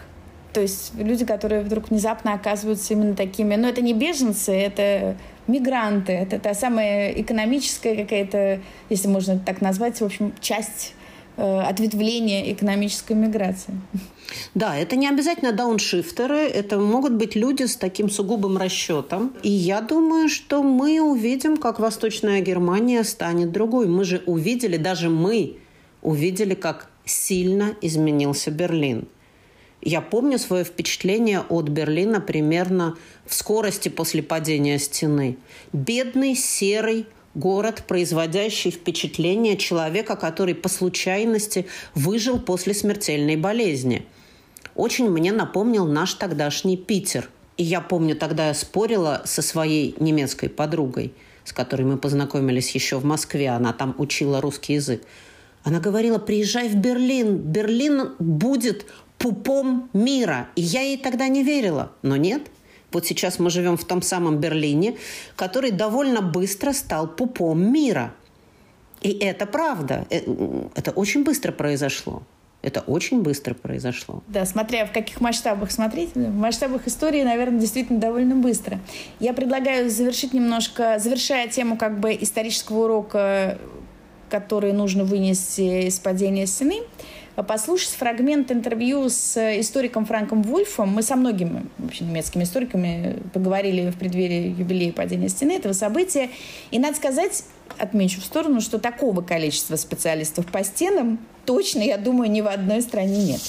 То 0.51 0.59
есть 0.59 0.91
люди, 0.95 1.23
которые 1.23 1.61
вдруг 1.61 1.89
внезапно 1.89 2.33
оказываются 2.33 2.91
именно 2.93 3.15
такими. 3.15 3.55
Но 3.55 3.69
это 3.69 3.81
не 3.81 3.93
беженцы, 3.93 4.51
это 4.51 5.15
мигранты. 5.47 6.11
Это 6.11 6.37
та 6.37 6.53
самая 6.53 7.13
экономическая 7.13 7.95
какая-то, 7.95 8.59
если 8.89 9.07
можно 9.07 9.39
так 9.39 9.61
назвать, 9.61 10.01
в 10.01 10.03
общем, 10.03 10.33
часть 10.41 10.95
ответвление 11.41 12.53
экономической 12.53 13.13
миграции. 13.13 13.73
Да, 14.55 14.77
это 14.77 14.95
не 14.95 15.07
обязательно 15.07 15.51
дауншифтеры, 15.51 16.37
это 16.37 16.79
могут 16.79 17.13
быть 17.13 17.35
люди 17.35 17.63
с 17.63 17.75
таким 17.75 18.09
сугубым 18.09 18.57
расчетом. 18.57 19.33
И 19.43 19.49
я 19.49 19.81
думаю, 19.81 20.29
что 20.29 20.63
мы 20.63 21.01
увидим, 21.01 21.57
как 21.57 21.79
Восточная 21.79 22.41
Германия 22.41 23.03
станет 23.03 23.51
другой. 23.51 23.87
Мы 23.87 24.05
же 24.05 24.23
увидели, 24.25 24.77
даже 24.77 25.09
мы 25.09 25.57
увидели, 26.01 26.53
как 26.53 26.89
сильно 27.05 27.75
изменился 27.81 28.51
Берлин. 28.51 29.07
Я 29.81 30.01
помню 30.01 30.37
свое 30.37 30.63
впечатление 30.63 31.41
от 31.41 31.67
Берлина 31.69 32.21
примерно 32.21 32.97
в 33.25 33.33
скорости 33.33 33.89
после 33.89 34.21
падения 34.21 34.77
стены. 34.77 35.37
Бедный, 35.73 36.35
серый, 36.35 37.07
город, 37.33 37.83
производящий 37.87 38.71
впечатление 38.71 39.57
человека, 39.57 40.15
который 40.15 40.55
по 40.55 40.69
случайности 40.69 41.67
выжил 41.95 42.39
после 42.39 42.73
смертельной 42.73 43.35
болезни. 43.35 44.05
Очень 44.75 45.09
мне 45.09 45.31
напомнил 45.31 45.85
наш 45.85 46.13
тогдашний 46.13 46.77
Питер. 46.77 47.29
И 47.57 47.63
я 47.63 47.81
помню, 47.81 48.15
тогда 48.15 48.47
я 48.47 48.53
спорила 48.53 49.21
со 49.25 49.41
своей 49.41 49.95
немецкой 49.99 50.49
подругой, 50.49 51.13
с 51.43 51.53
которой 51.53 51.83
мы 51.83 51.97
познакомились 51.97 52.71
еще 52.71 52.97
в 52.97 53.05
Москве. 53.05 53.49
Она 53.49 53.73
там 53.73 53.95
учила 53.97 54.41
русский 54.41 54.73
язык. 54.73 55.03
Она 55.63 55.79
говорила, 55.79 56.17
приезжай 56.17 56.69
в 56.69 56.75
Берлин. 56.75 57.37
Берлин 57.37 58.13
будет 58.19 58.85
пупом 59.17 59.89
мира. 59.93 60.47
И 60.55 60.61
я 60.61 60.81
ей 60.81 60.97
тогда 60.97 61.27
не 61.27 61.43
верила. 61.43 61.91
Но 62.01 62.15
нет– 62.15 62.43
вот 62.91 63.05
сейчас 63.05 63.39
мы 63.39 63.49
живем 63.49 63.77
в 63.77 63.85
том 63.85 64.01
самом 64.01 64.37
Берлине, 64.37 64.97
который 65.35 65.71
довольно 65.71 66.21
быстро 66.21 66.73
стал 66.73 67.07
пупом 67.07 67.71
мира. 67.71 68.13
И 69.01 69.09
это 69.11 69.45
правда. 69.45 70.05
Э, 70.09 70.21
это 70.75 70.91
очень 70.91 71.23
быстро 71.23 71.51
произошло. 71.51 72.23
Это 72.61 72.81
очень 72.81 73.21
быстро 73.21 73.55
произошло. 73.55 74.21
Да, 74.27 74.45
смотря 74.45 74.85
в 74.85 74.91
каких 74.91 75.19
масштабах 75.19 75.71
смотреть. 75.71 76.13
В 76.13 76.35
масштабах 76.35 76.87
истории, 76.87 77.23
наверное, 77.23 77.59
действительно 77.59 77.99
довольно 77.99 78.35
быстро. 78.35 78.79
Я 79.19 79.33
предлагаю 79.33 79.89
завершить 79.89 80.33
немножко, 80.33 80.99
завершая 80.99 81.47
тему 81.47 81.75
как 81.75 81.99
бы 81.99 82.15
исторического 82.19 82.85
урока, 82.85 83.57
который 84.29 84.73
нужно 84.73 85.03
вынести 85.03 85.87
из 85.87 85.99
падения 85.99 86.45
стены, 86.45 86.81
послушать 87.43 87.91
фрагмент 87.91 88.51
интервью 88.51 89.09
с 89.09 89.37
историком 89.59 90.05
Франком 90.05 90.41
Вульфом. 90.41 90.89
Мы 90.89 91.01
со 91.01 91.15
многими 91.15 91.63
вообще, 91.77 92.03
немецкими 92.03 92.43
историками 92.43 93.17
поговорили 93.33 93.89
в 93.89 93.97
преддверии 93.97 94.55
юбилея 94.57 94.91
падения 94.91 95.29
стены 95.29 95.53
этого 95.53 95.73
события. 95.73 96.29
И 96.71 96.79
надо 96.79 96.95
сказать, 96.95 97.43
отмечу 97.77 98.21
в 98.21 98.25
сторону, 98.25 98.61
что 98.61 98.79
такого 98.79 99.21
количества 99.21 99.75
специалистов 99.75 100.45
по 100.47 100.63
стенам 100.63 101.19
точно, 101.45 101.81
я 101.81 101.97
думаю, 101.97 102.29
ни 102.29 102.41
в 102.41 102.47
одной 102.47 102.81
стране 102.81 103.23
нет. 103.23 103.41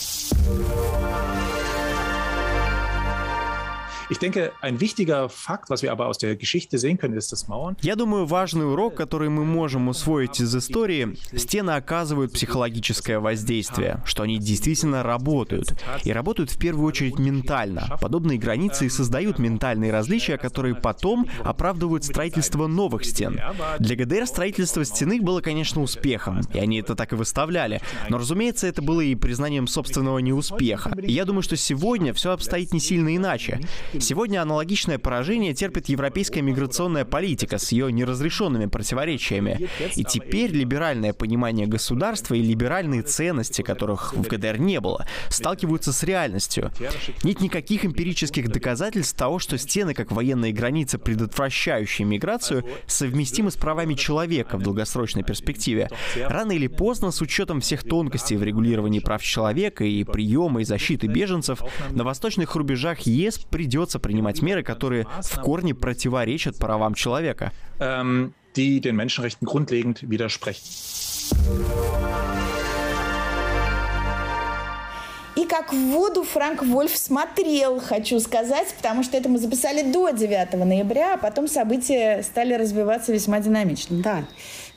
Ich 4.13 4.19
denke, 4.19 4.53
ein 4.61 4.79
wichtiger 4.79 5.31
Fakt, 5.31 5.71
was 5.71 5.83
wir 5.83 5.91
aber 5.91 6.07
aus 6.07 6.19
der 6.19 6.37
Geschichte 6.37 6.77
sehen 6.77 6.99
können, 6.99 7.17
ist, 7.17 7.33
dass 7.33 7.49
Mauern... 7.49 7.79
Я 7.81 7.97
думаю, 7.97 8.27
важный 8.27 8.71
урок, 8.71 8.95
который 8.95 9.31
мы 9.31 9.47
можем 9.47 9.89
усвоить 9.89 10.39
из 10.39 10.55
истории, 10.55 11.17
стены 11.35 11.71
оказывают 11.71 12.31
психологическое 12.35 13.21
воздействие, 13.21 14.03
что 14.05 14.25
они 14.25 14.39
действительно 14.39 15.03
работают. 15.03 15.75
И 16.05 16.13
работают 16.13 16.51
в 16.51 16.59
первую 16.59 16.89
очередь 16.89 17.19
ментально. 17.19 17.97
Подобные 18.03 18.37
границы 18.37 18.91
создают 18.91 19.39
ментальные 19.39 19.91
различия, 19.91 20.37
которые 20.37 20.75
потом 20.75 21.27
оправдывают 21.43 22.05
строительство 22.05 22.67
новых 22.67 23.07
стен. 23.07 23.41
Для 23.79 23.97
ГДР 23.97 24.27
строительство 24.27 24.85
стены 24.85 25.23
было, 25.23 25.41
конечно, 25.41 25.81
успехом, 25.81 26.43
и 26.53 26.59
они 26.59 26.81
это 26.81 26.95
так 26.95 27.15
и 27.15 27.17
выставляли. 27.17 27.81
Но, 28.11 28.19
разумеется, 28.19 28.67
это 28.67 28.83
было 28.83 29.01
и 29.01 29.15
признанием 29.15 29.67
собственного 29.67 30.19
неуспеха. 30.19 30.95
И 31.01 31.13
я 31.13 31.25
думаю, 31.25 31.43
что 31.43 31.57
сегодня 31.57 32.13
все 32.13 32.33
обстоит 32.33 32.75
не 32.75 32.81
сильно 32.81 33.17
иначе. 33.17 33.59
Сегодня 34.03 34.43
аналогичное 34.43 34.99
поражение 34.99 35.55
терпит 35.55 35.89
европейская 35.89 36.43
миграционная 36.43 37.05
политика 37.05 37.59
с 37.59 37.71
ее 37.71 37.93
неразрешенными 37.93 38.67
противоречиями. 38.67 39.69
И 39.95 40.03
теперь 40.03 40.51
либеральное 40.51 41.13
понимание 41.13 41.69
государства 41.69 42.35
и 42.35 42.43
либеральные 42.43 43.03
ценности, 43.03 43.63
которых 43.63 44.13
в 44.13 44.27
ГДР 44.27 44.59
не 44.59 44.81
было, 44.81 45.07
сталкиваются 45.29 45.93
с 45.93 46.03
реальностью. 46.03 46.73
Нет 47.23 47.41
никаких 47.41 47.85
эмпирических 47.85 48.51
доказательств 48.51 49.17
того, 49.17 49.39
что 49.39 49.57
стены, 49.57 49.95
как 49.95 50.11
военные 50.11 50.53
границы, 50.53 50.99
предотвращающие 50.99 52.05
миграцию, 52.05 52.65
совместимы 52.89 53.53
с 53.53 53.57
правами 53.57 53.95
человека 53.95 54.59
в 54.59 54.63
долгосрочной 54.63 55.23
перспективе. 55.23 55.91
Рано 56.17 56.51
или 56.51 56.67
поздно, 56.67 57.13
с 57.13 57.21
учетом 57.21 57.61
всех 57.61 57.85
тонкостей 57.85 58.37
в 58.37 58.43
регулировании 58.43 58.99
прав 58.99 59.23
человека 59.23 59.85
и 59.85 60.03
приема 60.03 60.63
и 60.63 60.65
защиты 60.65 61.07
беженцев, 61.07 61.61
на 61.91 62.03
восточных 62.03 62.57
рубежах 62.57 63.01
ЕС 63.03 63.39
придется 63.39 63.92
придется 63.93 63.99
принимать 63.99 64.43
меры, 64.43 64.63
которые 64.63 65.07
в 65.21 65.41
корне 65.41 65.75
противоречат 65.75 66.57
правам 66.57 66.95
человека. 66.95 67.53
Die 68.55 68.81
den 68.81 68.97
Menschenrechten 68.97 69.47
grundlegend 69.47 70.03
widersprechen. 70.03 70.63
И 75.35 75.47
как 75.47 75.73
в 75.73 75.77
воду 75.77 76.23
Франк 76.23 76.63
Вольф 76.63 76.95
смотрел, 76.95 77.81
хочу 77.81 78.21
сказать, 78.21 78.75
потому 78.77 79.03
что 79.03 79.17
это 79.17 79.31
мы 79.31 79.39
записали 79.39 79.91
до 79.91 80.11
9 80.11 80.53
ноября, 80.53 81.15
а 81.15 81.17
потом 81.17 81.49
события 81.49 82.23
стали 82.23 82.53
развиваться 82.53 83.13
весьма 83.15 83.41
динамично. 83.41 84.03
Да. 84.03 84.25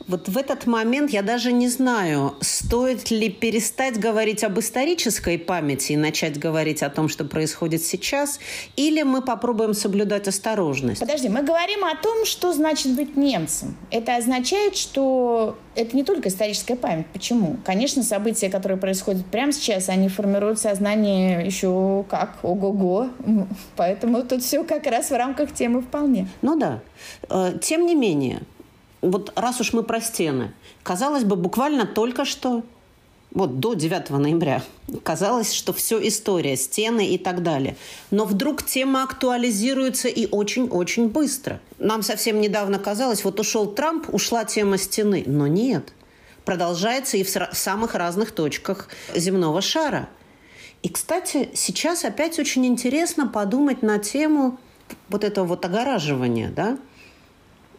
Вот 0.08 0.30
в 0.30 0.38
этот 0.38 0.68
момент 0.68 1.10
я 1.10 1.24
даже 1.24 1.52
не 1.52 1.68
знаю, 1.68 2.36
стоит 2.42 3.10
ли 3.10 3.30
перестать 3.30 4.00
говорить 4.00 4.44
об 4.44 4.60
исторической 4.60 5.40
памяти 5.40 5.94
и 5.94 5.98
начать 5.98 6.38
говорить 6.40 6.84
о 6.84 6.90
том, 6.90 7.10
что 7.10 7.26
происходит 7.26 7.82
сейчас, 7.82 8.40
или 8.76 9.02
мы 9.02 9.24
попробуем 9.24 9.74
соблюдать 9.74 10.28
осторожность. 10.28 11.00
Подожди, 11.00 11.28
мы 11.28 11.42
говорим 11.42 11.84
о 11.86 11.96
том, 11.96 12.26
что 12.26 12.54
значит 12.54 12.96
быть 12.96 13.18
немцем. 13.18 13.76
Это 13.90 14.16
означает, 14.16 14.76
что 14.76 15.58
это 15.76 15.96
не 15.96 16.04
только 16.04 16.30
историческая 16.30 16.76
память. 16.76 17.08
Почему? 17.08 17.58
Конечно, 17.66 18.04
события, 18.04 18.50
которые 18.50 18.78
происходят 18.78 19.26
прямо 19.26 19.52
сейчас, 19.52 19.90
они 19.90 20.08
формируют 20.08 20.60
сознание 20.60 21.46
еще 21.46 22.06
как 22.10 22.38
ого-го. 22.44 23.10
Поэтому 23.76 24.22
тут 24.24 24.44
все 24.44 24.64
как 24.64 24.86
раз 24.86 25.10
в 25.10 25.16
рамках 25.16 25.52
темы 25.54 25.82
вполне. 25.82 26.28
Ну 26.44 26.56
да. 26.56 26.82
Э, 27.30 27.54
тем 27.62 27.86
не 27.86 27.96
менее, 27.96 28.42
вот 29.10 29.34
раз 29.36 29.62
уж 29.62 29.74
мы 29.74 29.84
про 29.84 30.02
стены, 30.02 30.54
казалось 30.84 31.24
бы, 31.24 31.36
буквально 31.36 31.86
только 31.86 32.26
что, 32.26 32.64
вот 33.32 33.60
до 33.60 33.74
9 33.74 34.10
ноября, 34.12 34.64
казалось, 35.04 35.52
что 35.52 35.74
все 35.74 36.06
история, 36.08 36.56
стены 36.56 37.10
и 37.10 37.18
так 37.18 37.44
далее. 37.44 37.76
Но 38.10 38.26
вдруг 38.26 38.64
тема 38.64 39.04
актуализируется 39.04 40.08
и 40.08 40.26
очень-очень 40.26 41.10
быстро. 41.10 41.60
Нам 41.78 42.02
совсем 42.02 42.40
недавно 42.40 42.80
казалось, 42.80 43.26
вот 43.26 43.40
ушел 43.40 43.68
Трамп, 43.68 44.14
ушла 44.14 44.46
тема 44.46 44.78
стены. 44.78 45.24
Но 45.28 45.48
нет. 45.48 45.92
Продолжается 46.46 47.18
и 47.18 47.24
в 47.24 47.30
самых 47.30 47.96
разных 47.96 48.32
точках 48.32 48.88
земного 49.14 49.62
шара. 49.62 50.08
И, 50.82 50.90
кстати, 50.90 51.50
сейчас 51.56 52.06
опять 52.06 52.40
очень 52.40 52.66
интересно 52.66 53.28
подумать 53.28 53.82
на 53.82 54.00
тему 54.00 54.60
вот 55.10 55.24
этого 55.24 55.46
вот 55.46 55.66
огораживания, 55.66 56.50
да, 56.50 56.78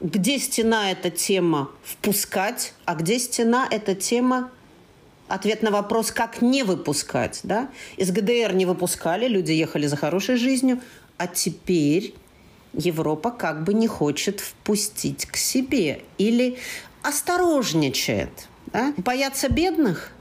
где 0.01 0.39
стена– 0.39 0.91
это 0.93 1.11
тема 1.11 1.71
«впускать», 1.85 2.75
а 2.85 2.95
где 2.95 3.19
стена– 3.19 3.67
это 3.71 3.95
тема 3.95 4.51
Ответ 5.29 5.63
на 5.63 5.73
вопрос, 5.73 6.13
как 6.13 6.41
не 6.41 6.63
выпускать. 6.63 7.41
Да? 7.43 7.69
Из 7.97 8.13
ГДР 8.13 8.55
не 8.55 8.65
выпускали, 8.65 9.27
люди 9.27 9.51
ехали 9.51 9.87
за 9.89 9.97
хорошей 9.97 10.37
жизнью, 10.37 10.81
а 11.19 11.27
теперь 11.27 12.15
Европа 12.73 13.33
как 13.33 13.65
бы 13.65 13.75
не 13.75 13.89
хочет 13.89 14.39
впустить 14.39 15.27
к 15.27 15.37
себе 15.37 16.03
или 16.19 16.59
осторожничает. 17.03 18.31
Да? 18.67 18.95
Боятся 18.97 19.49
бедных? 19.49 20.13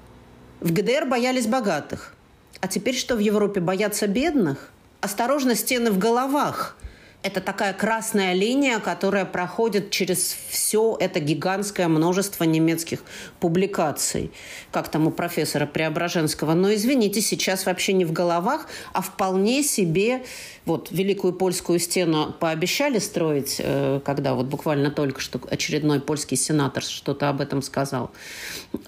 В 0.59 0.73
ГДР 0.73 1.05
боялись 1.05 1.45
богатых. 1.45 2.15
А 2.61 2.67
теперь 2.67 2.95
что 2.95 3.15
в 3.15 3.19
Европе? 3.19 3.59
Боятся 3.59 4.07
бедных? 4.07 4.71
Осторожно, 5.01 5.53
стены 5.53 5.91
в 5.91 5.99
головах– 5.99 6.77
это 7.25 7.41
такая 7.41 7.73
красная 7.73 8.33
линия, 8.33 8.77
которая 8.79 9.25
проходит 9.25 9.89
через 9.89 10.37
все 10.47 10.95
это 10.99 11.19
гигантское 11.19 11.87
множество 11.87 12.43
немецких 12.43 12.99
публикаций, 13.39 14.31
как 14.71 14.89
там 14.89 15.07
у 15.07 15.11
профессора 15.11 15.65
Преображенского. 15.65 16.53
Но, 16.53 16.71
извините, 16.71 17.21
сейчас 17.21 17.65
вообще 17.65 17.93
не 17.93 18.05
в 18.05 18.11
головах, 18.11 18.67
а 18.93 19.01
вполне 19.01 19.63
себе 19.63 20.21
вот 20.65 20.89
Великую 20.91 21.33
Польскую 21.33 21.79
стену 21.79 22.33
пообещали 22.39 22.99
строить, 22.99 23.57
э, 23.59 23.99
когда 24.03 24.33
вот 24.33 24.47
буквально 24.47 24.89
только 24.89 25.21
что 25.21 25.39
очередной 25.49 25.99
польский 25.99 26.37
сенатор 26.37 26.83
что-то 26.83 27.29
об 27.29 27.41
этом 27.41 27.61
сказал. 27.61 28.11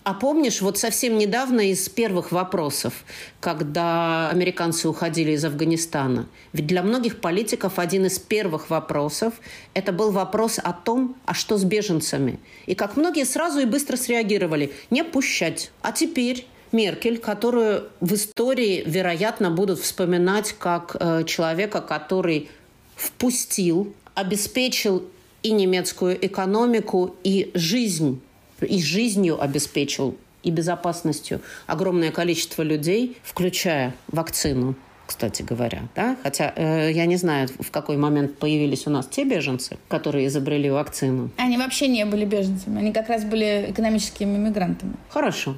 А 0.04 0.14
помнишь, 0.14 0.62
вот 0.62 0.78
совсем 0.78 1.18
недавно 1.18 1.72
из 1.72 1.88
первых 1.88 2.32
вопросов, 2.32 3.06
когда 3.40 4.30
американцы 4.30 4.90
уходили 4.90 5.32
из 5.32 5.46
Афганистана, 5.46 6.28
ведь 6.52 6.66
для 6.66 6.82
многих 6.82 7.22
политиков 7.22 7.78
один 7.78 8.08
из 8.08 8.18
первых 8.18 8.70
вопросов 8.70 9.36
это 9.74 9.92
был 9.92 10.12
вопрос 10.12 10.60
о 10.62 10.74
том, 10.74 11.16
а 11.26 11.34
что 11.34 11.58
с 11.58 11.64
беженцами. 11.64 12.40
И 12.66 12.74
как 12.74 12.98
многие 12.98 13.26
сразу 13.26 13.60
и 13.60 13.66
быстро 13.66 13.98
среагировали, 13.98 14.74
не 14.90 15.04
пущать. 15.04 15.72
А 15.82 15.92
теперь 15.92 16.48
Меркель, 16.72 17.18
которую 17.18 17.90
в 18.00 18.14
истории, 18.14 18.84
вероятно, 18.86 19.52
будут 19.52 19.80
вспоминать 19.80 20.54
как 20.58 20.96
э, 21.00 21.24
человека, 21.26 21.82
который 21.82 22.50
впустил, 22.96 23.94
обеспечил 24.16 25.04
и 25.44 25.52
немецкую 25.52 26.26
экономику, 26.26 27.16
и 27.24 27.52
жизнь, 27.54 28.22
и 28.62 28.82
жизнью 28.82 29.42
обеспечил, 29.42 30.18
и 30.44 30.52
безопасностью 30.52 31.42
огромное 31.68 32.12
количество 32.12 32.64
людей, 32.64 33.18
включая 33.24 33.96
вакцину 34.08 34.76
кстати 35.08 35.42
говоря. 35.42 35.84
Да? 35.96 36.18
Хотя 36.22 36.54
э, 36.56 36.92
я 36.92 37.06
не 37.06 37.16
знаю, 37.16 37.48
в 37.60 37.72
какой 37.72 37.96
момент 37.96 38.38
появились 38.38 38.86
у 38.88 38.90
нас 38.90 39.08
те 39.08 39.24
беженцы, 39.24 39.78
которые 39.88 40.28
изобрели 40.28 40.70
вакцину. 40.70 41.30
Они 41.38 41.58
вообще 41.58 41.88
не 41.88 42.06
были 42.06 42.26
беженцами, 42.26 42.80
они 42.80 42.92
как 42.92 43.08
раз 43.08 43.24
были 43.24 43.68
экономическими 43.70 44.38
мигрантами. 44.38 44.94
Хорошо 45.10 45.56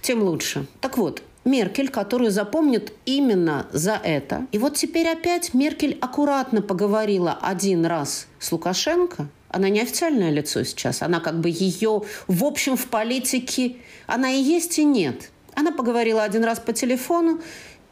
тем 0.00 0.22
лучше. 0.22 0.66
Так 0.80 0.98
вот, 0.98 1.22
Меркель, 1.44 1.88
которую 1.88 2.32
запомнят 2.32 2.92
именно 3.04 3.66
за 3.72 4.00
это. 4.02 4.46
И 4.50 4.58
вот 4.58 4.74
теперь 4.74 5.08
опять 5.08 5.54
Меркель 5.54 5.96
аккуратно 6.00 6.60
поговорила 6.60 7.38
один 7.40 7.86
раз 7.86 8.26
с 8.40 8.50
Лукашенко. 8.50 9.28
Она 9.48 9.68
не 9.68 9.80
официальное 9.80 10.30
лицо 10.30 10.64
сейчас. 10.64 11.02
Она 11.02 11.20
как 11.20 11.40
бы 11.40 11.48
ее, 11.48 12.02
в 12.26 12.44
общем, 12.44 12.76
в 12.76 12.86
политике, 12.86 13.76
она 14.06 14.32
и 14.32 14.42
есть, 14.42 14.78
и 14.80 14.84
нет. 14.84 15.30
Она 15.54 15.70
поговорила 15.70 16.24
один 16.24 16.44
раз 16.44 16.58
по 16.58 16.72
телефону, 16.72 17.40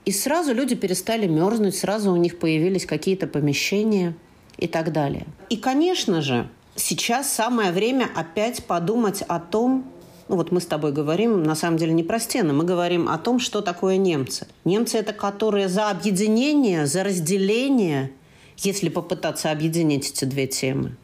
и 0.05 0.13
сразу 0.13 0.53
люди 0.53 0.75
перестали 0.75 1.27
мерзнуть, 1.27 1.77
сразу 1.77 2.13
у 2.13 2.17
них 2.17 2.39
появились 2.39 2.85
какие-то 2.85 3.27
помещения 3.27 4.15
и 4.59 4.67
так 4.67 4.93
далее. 4.93 5.27
И, 5.49 5.57
конечно 5.57 6.21
же, 6.21 6.49
сейчас 6.77 7.33
самое 7.33 7.73
время 7.73 8.11
опять 8.15 8.65
подумать 8.65 9.23
о 9.23 9.41
том, 9.41 9.91
ну 10.29 10.37
вот 10.37 10.53
мы 10.53 10.61
с 10.61 10.67
тобой 10.67 10.93
говорим, 10.93 11.43
на 11.43 11.55
самом 11.55 11.77
деле, 11.77 11.93
не 11.93 12.03
про 12.03 12.19
стены, 12.19 12.53
мы 12.53 12.65
говорим 12.65 13.09
о 13.09 13.19
том, 13.19 13.39
что 13.39 13.61
такое 13.61 13.97
немцы. 13.97 14.47
Немцы– 14.65 14.99
это 14.99 15.13
которые 15.13 15.69
за 15.69 15.91
объединение, 15.91 16.87
за 16.87 17.05
разделение, 17.05 18.13
если 18.57 18.89
попытаться 18.89 19.51
объединить 19.51 20.11
эти 20.11 20.25
две 20.25 20.47
темы. 20.47 20.97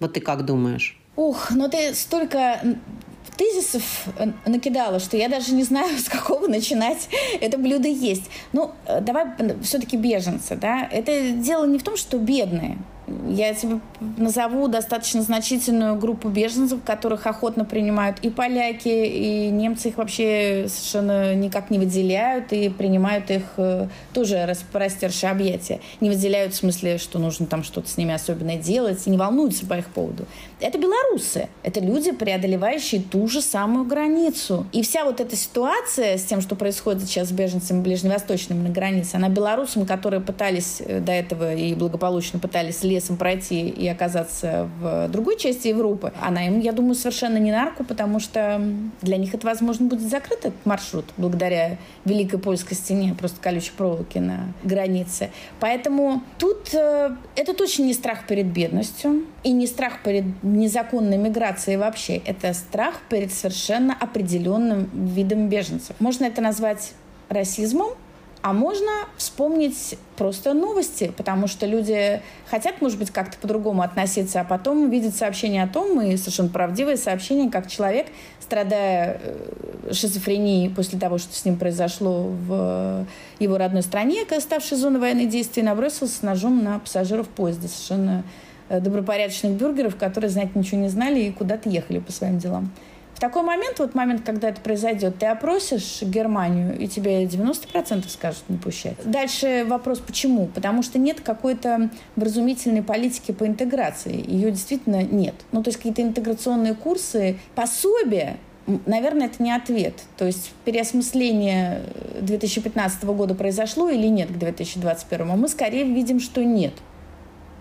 Вот 0.00 0.14
ты 0.14 0.20
как 0.20 0.44
думаешь? 0.44 0.98
Ух, 1.16 1.50
ну 1.50 1.68
ты 1.68 1.94
столько 1.94 2.60
тезисов 3.36 4.08
э, 4.18 4.26
накидала, 4.46 4.98
что 4.98 5.16
я 5.16 5.28
даже 5.28 5.54
не 5.54 5.62
знаю, 5.62 5.96
с 5.98 6.08
какого 6.08 6.46
начинать 6.48 7.08
это 7.40 7.56
блюдо 7.56 7.88
есть. 7.88 8.30
Ну, 8.52 8.72
э, 8.86 9.00
давай 9.00 9.26
все-таки 9.62 9.96
беженцы, 9.96 10.56
да. 10.56 10.86
Это 10.90 11.30
дело 11.30 11.64
не 11.64 11.78
в 11.78 11.82
том, 11.82 11.96
что 11.96 12.18
бедные. 12.18 12.78
Я 13.28 13.54
тебе 13.54 13.80
назову 14.16 14.68
достаточно 14.68 15.22
значительную 15.22 15.96
группу 15.96 16.28
беженцев, 16.28 16.80
которых 16.84 17.26
охотно 17.26 17.64
принимают 17.64 18.18
и 18.22 18.30
поляки, 18.30 18.88
и 18.88 19.48
немцы 19.48 19.88
их 19.88 19.96
вообще 19.96 20.66
совершенно 20.68 21.34
никак 21.34 21.70
не 21.70 21.78
выделяют 21.78 22.52
и 22.52 22.68
принимают 22.68 23.30
их 23.30 23.42
э, 23.56 23.88
тоже 24.12 24.46
распростерши 24.46 25.26
объятия. 25.26 25.80
Не 26.00 26.10
выделяют 26.10 26.54
в 26.54 26.56
смысле, 26.56 26.98
что 26.98 27.18
нужно 27.18 27.46
там 27.46 27.64
что-то 27.64 27.88
с 27.88 27.96
ними 27.96 28.14
особенное 28.14 28.56
делать, 28.56 29.06
и 29.06 29.10
не 29.10 29.16
волнуются 29.16 29.66
по 29.66 29.74
их 29.74 29.86
поводу. 29.86 30.26
Это 30.60 30.78
белорусы. 30.78 31.48
Это 31.62 31.80
люди, 31.80 32.12
преодолевающие 32.12 33.00
ту 33.00 33.28
же 33.28 33.40
самую 33.40 33.84
границу. 33.84 34.66
И 34.72 34.82
вся 34.82 35.04
вот 35.04 35.20
эта 35.20 35.36
ситуация 35.36 36.18
с 36.18 36.24
тем, 36.24 36.40
что 36.40 36.56
происходит 36.56 37.04
сейчас 37.04 37.28
с 37.28 37.32
беженцами 37.32 37.80
ближневосточными 37.80 38.66
на 38.66 38.70
границе, 38.70 39.16
она 39.16 39.28
белорусам, 39.28 39.86
которые 39.86 40.20
пытались 40.20 40.80
э, 40.80 41.00
до 41.00 41.12
этого 41.12 41.54
и 41.54 41.74
благополучно 41.74 42.38
пытались 42.38 42.82
лесом 42.98 43.16
пройти 43.16 43.68
и 43.68 43.86
оказаться 43.88 44.68
в 44.80 45.08
другой 45.08 45.38
части 45.38 45.68
Европы, 45.68 46.12
она 46.20 46.46
им, 46.46 46.60
я 46.60 46.72
думаю, 46.72 46.94
совершенно 46.94 47.38
не 47.38 47.52
на 47.52 47.66
руку, 47.66 47.84
потому 47.84 48.20
что 48.20 48.60
для 49.02 49.16
них 49.16 49.34
это, 49.34 49.46
возможно, 49.46 49.86
будет 49.86 50.08
закрыт 50.08 50.40
этот 50.40 50.66
маршрут 50.66 51.04
благодаря 51.16 51.78
Великой 52.04 52.38
Польской 52.38 52.76
стене, 52.76 53.14
просто 53.18 53.40
колючей 53.40 53.72
проволоки 53.76 54.18
на 54.18 54.52
границе. 54.62 55.30
Поэтому 55.60 56.22
тут 56.38 56.74
э, 56.74 57.16
это 57.36 57.54
точно 57.54 57.84
не 57.84 57.94
страх 57.94 58.26
перед 58.26 58.46
бедностью 58.46 59.24
и 59.44 59.52
не 59.52 59.66
страх 59.66 60.02
перед 60.02 60.24
незаконной 60.42 61.16
миграцией 61.16 61.78
вообще. 61.78 62.16
Это 62.16 62.52
страх 62.54 62.94
перед 63.08 63.32
совершенно 63.32 63.94
определенным 63.98 64.90
видом 64.92 65.48
беженцев. 65.48 65.96
Можно 66.00 66.24
это 66.24 66.40
назвать 66.40 66.92
расизмом, 67.28 67.90
а 68.40 68.52
можно 68.52 68.90
вспомнить 69.16 69.98
просто 70.16 70.54
новости, 70.54 71.12
потому 71.16 71.48
что 71.48 71.66
люди 71.66 72.22
хотят, 72.48 72.80
может 72.80 72.98
быть, 72.98 73.10
как-то 73.10 73.36
по-другому 73.38 73.82
относиться, 73.82 74.40
а 74.40 74.44
потом 74.44 74.90
видят 74.90 75.16
сообщение 75.16 75.64
о 75.64 75.68
том, 75.68 76.00
и 76.00 76.16
совершенно 76.16 76.48
правдивое 76.48 76.96
сообщение, 76.96 77.50
как 77.50 77.68
человек, 77.68 78.06
страдая 78.40 79.20
э, 79.22 79.92
шизофренией 79.92 80.70
после 80.70 80.98
того, 80.98 81.18
что 81.18 81.34
с 81.34 81.44
ним 81.44 81.56
произошло 81.56 82.28
в 82.28 83.06
его 83.40 83.58
родной 83.58 83.82
стране, 83.82 84.24
ставшей 84.38 84.76
зоной 84.76 85.00
военных 85.00 85.28
действий, 85.28 85.62
набросился 85.62 86.18
с 86.18 86.22
ножом 86.22 86.62
на 86.62 86.78
пассажиров 86.78 87.28
поезда. 87.28 87.66
Совершенно 87.68 88.24
э, 88.68 88.80
добропорядочных 88.80 89.52
бюргеров, 89.52 89.96
которые, 89.96 90.30
знать 90.30 90.54
ничего 90.54 90.80
не 90.80 90.88
знали 90.88 91.20
и 91.20 91.32
куда-то 91.32 91.68
ехали 91.68 91.98
по 91.98 92.12
своим 92.12 92.38
делам. 92.38 92.70
В 93.18 93.20
такой 93.20 93.42
момент, 93.42 93.80
вот 93.80 93.96
момент, 93.96 94.22
когда 94.24 94.48
это 94.48 94.60
произойдет, 94.60 95.18
ты 95.18 95.26
опросишь 95.26 96.02
Германию, 96.02 96.78
и 96.78 96.86
тебе 96.86 97.24
90% 97.24 98.08
скажут 98.08 98.44
не 98.48 98.58
пущать. 98.58 98.94
Дальше 99.04 99.64
вопрос, 99.66 99.98
почему? 99.98 100.46
Потому 100.46 100.84
что 100.84 101.00
нет 101.00 101.20
какой-то 101.20 101.90
вразумительной 102.14 102.84
политики 102.84 103.32
по 103.32 103.44
интеграции. 103.44 104.24
Ее 104.24 104.52
действительно 104.52 105.02
нет. 105.02 105.34
Ну, 105.50 105.64
то 105.64 105.70
есть 105.70 105.78
какие-то 105.78 106.00
интеграционные 106.02 106.76
курсы, 106.76 107.38
пособия, 107.56 108.36
наверное, 108.86 109.26
это 109.26 109.42
не 109.42 109.50
ответ. 109.50 109.94
То 110.16 110.24
есть 110.24 110.52
переосмысление 110.64 111.82
2015 112.20 113.02
года 113.02 113.34
произошло 113.34 113.88
или 113.88 114.06
нет 114.06 114.28
к 114.28 114.38
2021? 114.38 115.26
Мы 115.26 115.48
скорее 115.48 115.82
видим, 115.82 116.20
что 116.20 116.44
нет. 116.44 116.74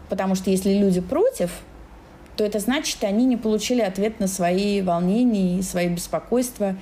Потому 0.08 0.36
что 0.36 0.52
если 0.52 0.76
люди 0.76 1.02
против, 1.02 1.50
то 2.38 2.44
это 2.44 2.60
значит, 2.60 3.04
они 3.04 3.26
не 3.26 3.36
получили 3.36 3.82
ответ 3.82 4.20
на 4.20 4.28
свои 4.28 4.82
волнения 4.82 5.58
и 5.58 5.62
свои 5.64 5.90
беспокойства. 5.90 6.76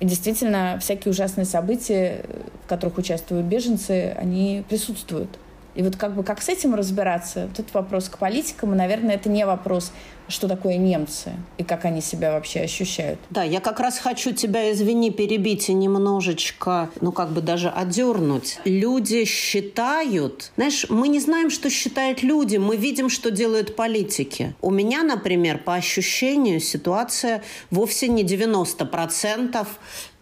И 0.00 0.06
действительно, 0.06 0.78
всякие 0.80 1.12
ужасные 1.12 1.44
события, 1.44 2.24
в 2.64 2.68
которых 2.68 2.98
участвуют 2.98 3.46
беженцы, 3.46 4.16
они 4.18 4.64
присутствуют. 4.68 5.28
И 5.74 5.82
вот 5.82 5.96
как 5.96 6.14
бы 6.14 6.24
как 6.24 6.42
с 6.42 6.48
этим 6.48 6.74
разбираться, 6.74 7.46
вот 7.46 7.58
этот 7.58 7.72
вопрос 7.74 8.08
к 8.08 8.18
политикам, 8.18 8.72
и, 8.72 8.76
наверное, 8.76 9.14
это 9.14 9.28
не 9.28 9.46
вопрос, 9.46 9.92
что 10.28 10.48
такое 10.48 10.76
немцы 10.76 11.32
и 11.58 11.64
как 11.64 11.84
они 11.84 12.00
себя 12.00 12.32
вообще 12.32 12.60
ощущают. 12.60 13.18
Да, 13.30 13.42
я 13.42 13.60
как 13.60 13.80
раз 13.80 13.98
хочу 13.98 14.32
тебя, 14.32 14.72
извини, 14.72 15.10
перебить 15.10 15.68
и 15.68 15.72
немножечко, 15.72 16.90
ну 17.00 17.12
как 17.12 17.30
бы 17.30 17.40
даже 17.40 17.68
одернуть. 17.68 18.58
Люди 18.64 19.24
считают, 19.24 20.52
знаешь, 20.56 20.86
мы 20.88 21.08
не 21.08 21.20
знаем, 21.20 21.50
что 21.50 21.70
считают 21.70 22.22
люди, 22.22 22.56
мы 22.56 22.76
видим, 22.76 23.08
что 23.08 23.30
делают 23.30 23.76
политики. 23.76 24.54
У 24.60 24.70
меня, 24.70 25.02
например, 25.02 25.58
по 25.58 25.74
ощущению 25.74 26.60
ситуация 26.60 27.42
вовсе 27.70 28.08
не 28.08 28.24
90% 28.24 29.66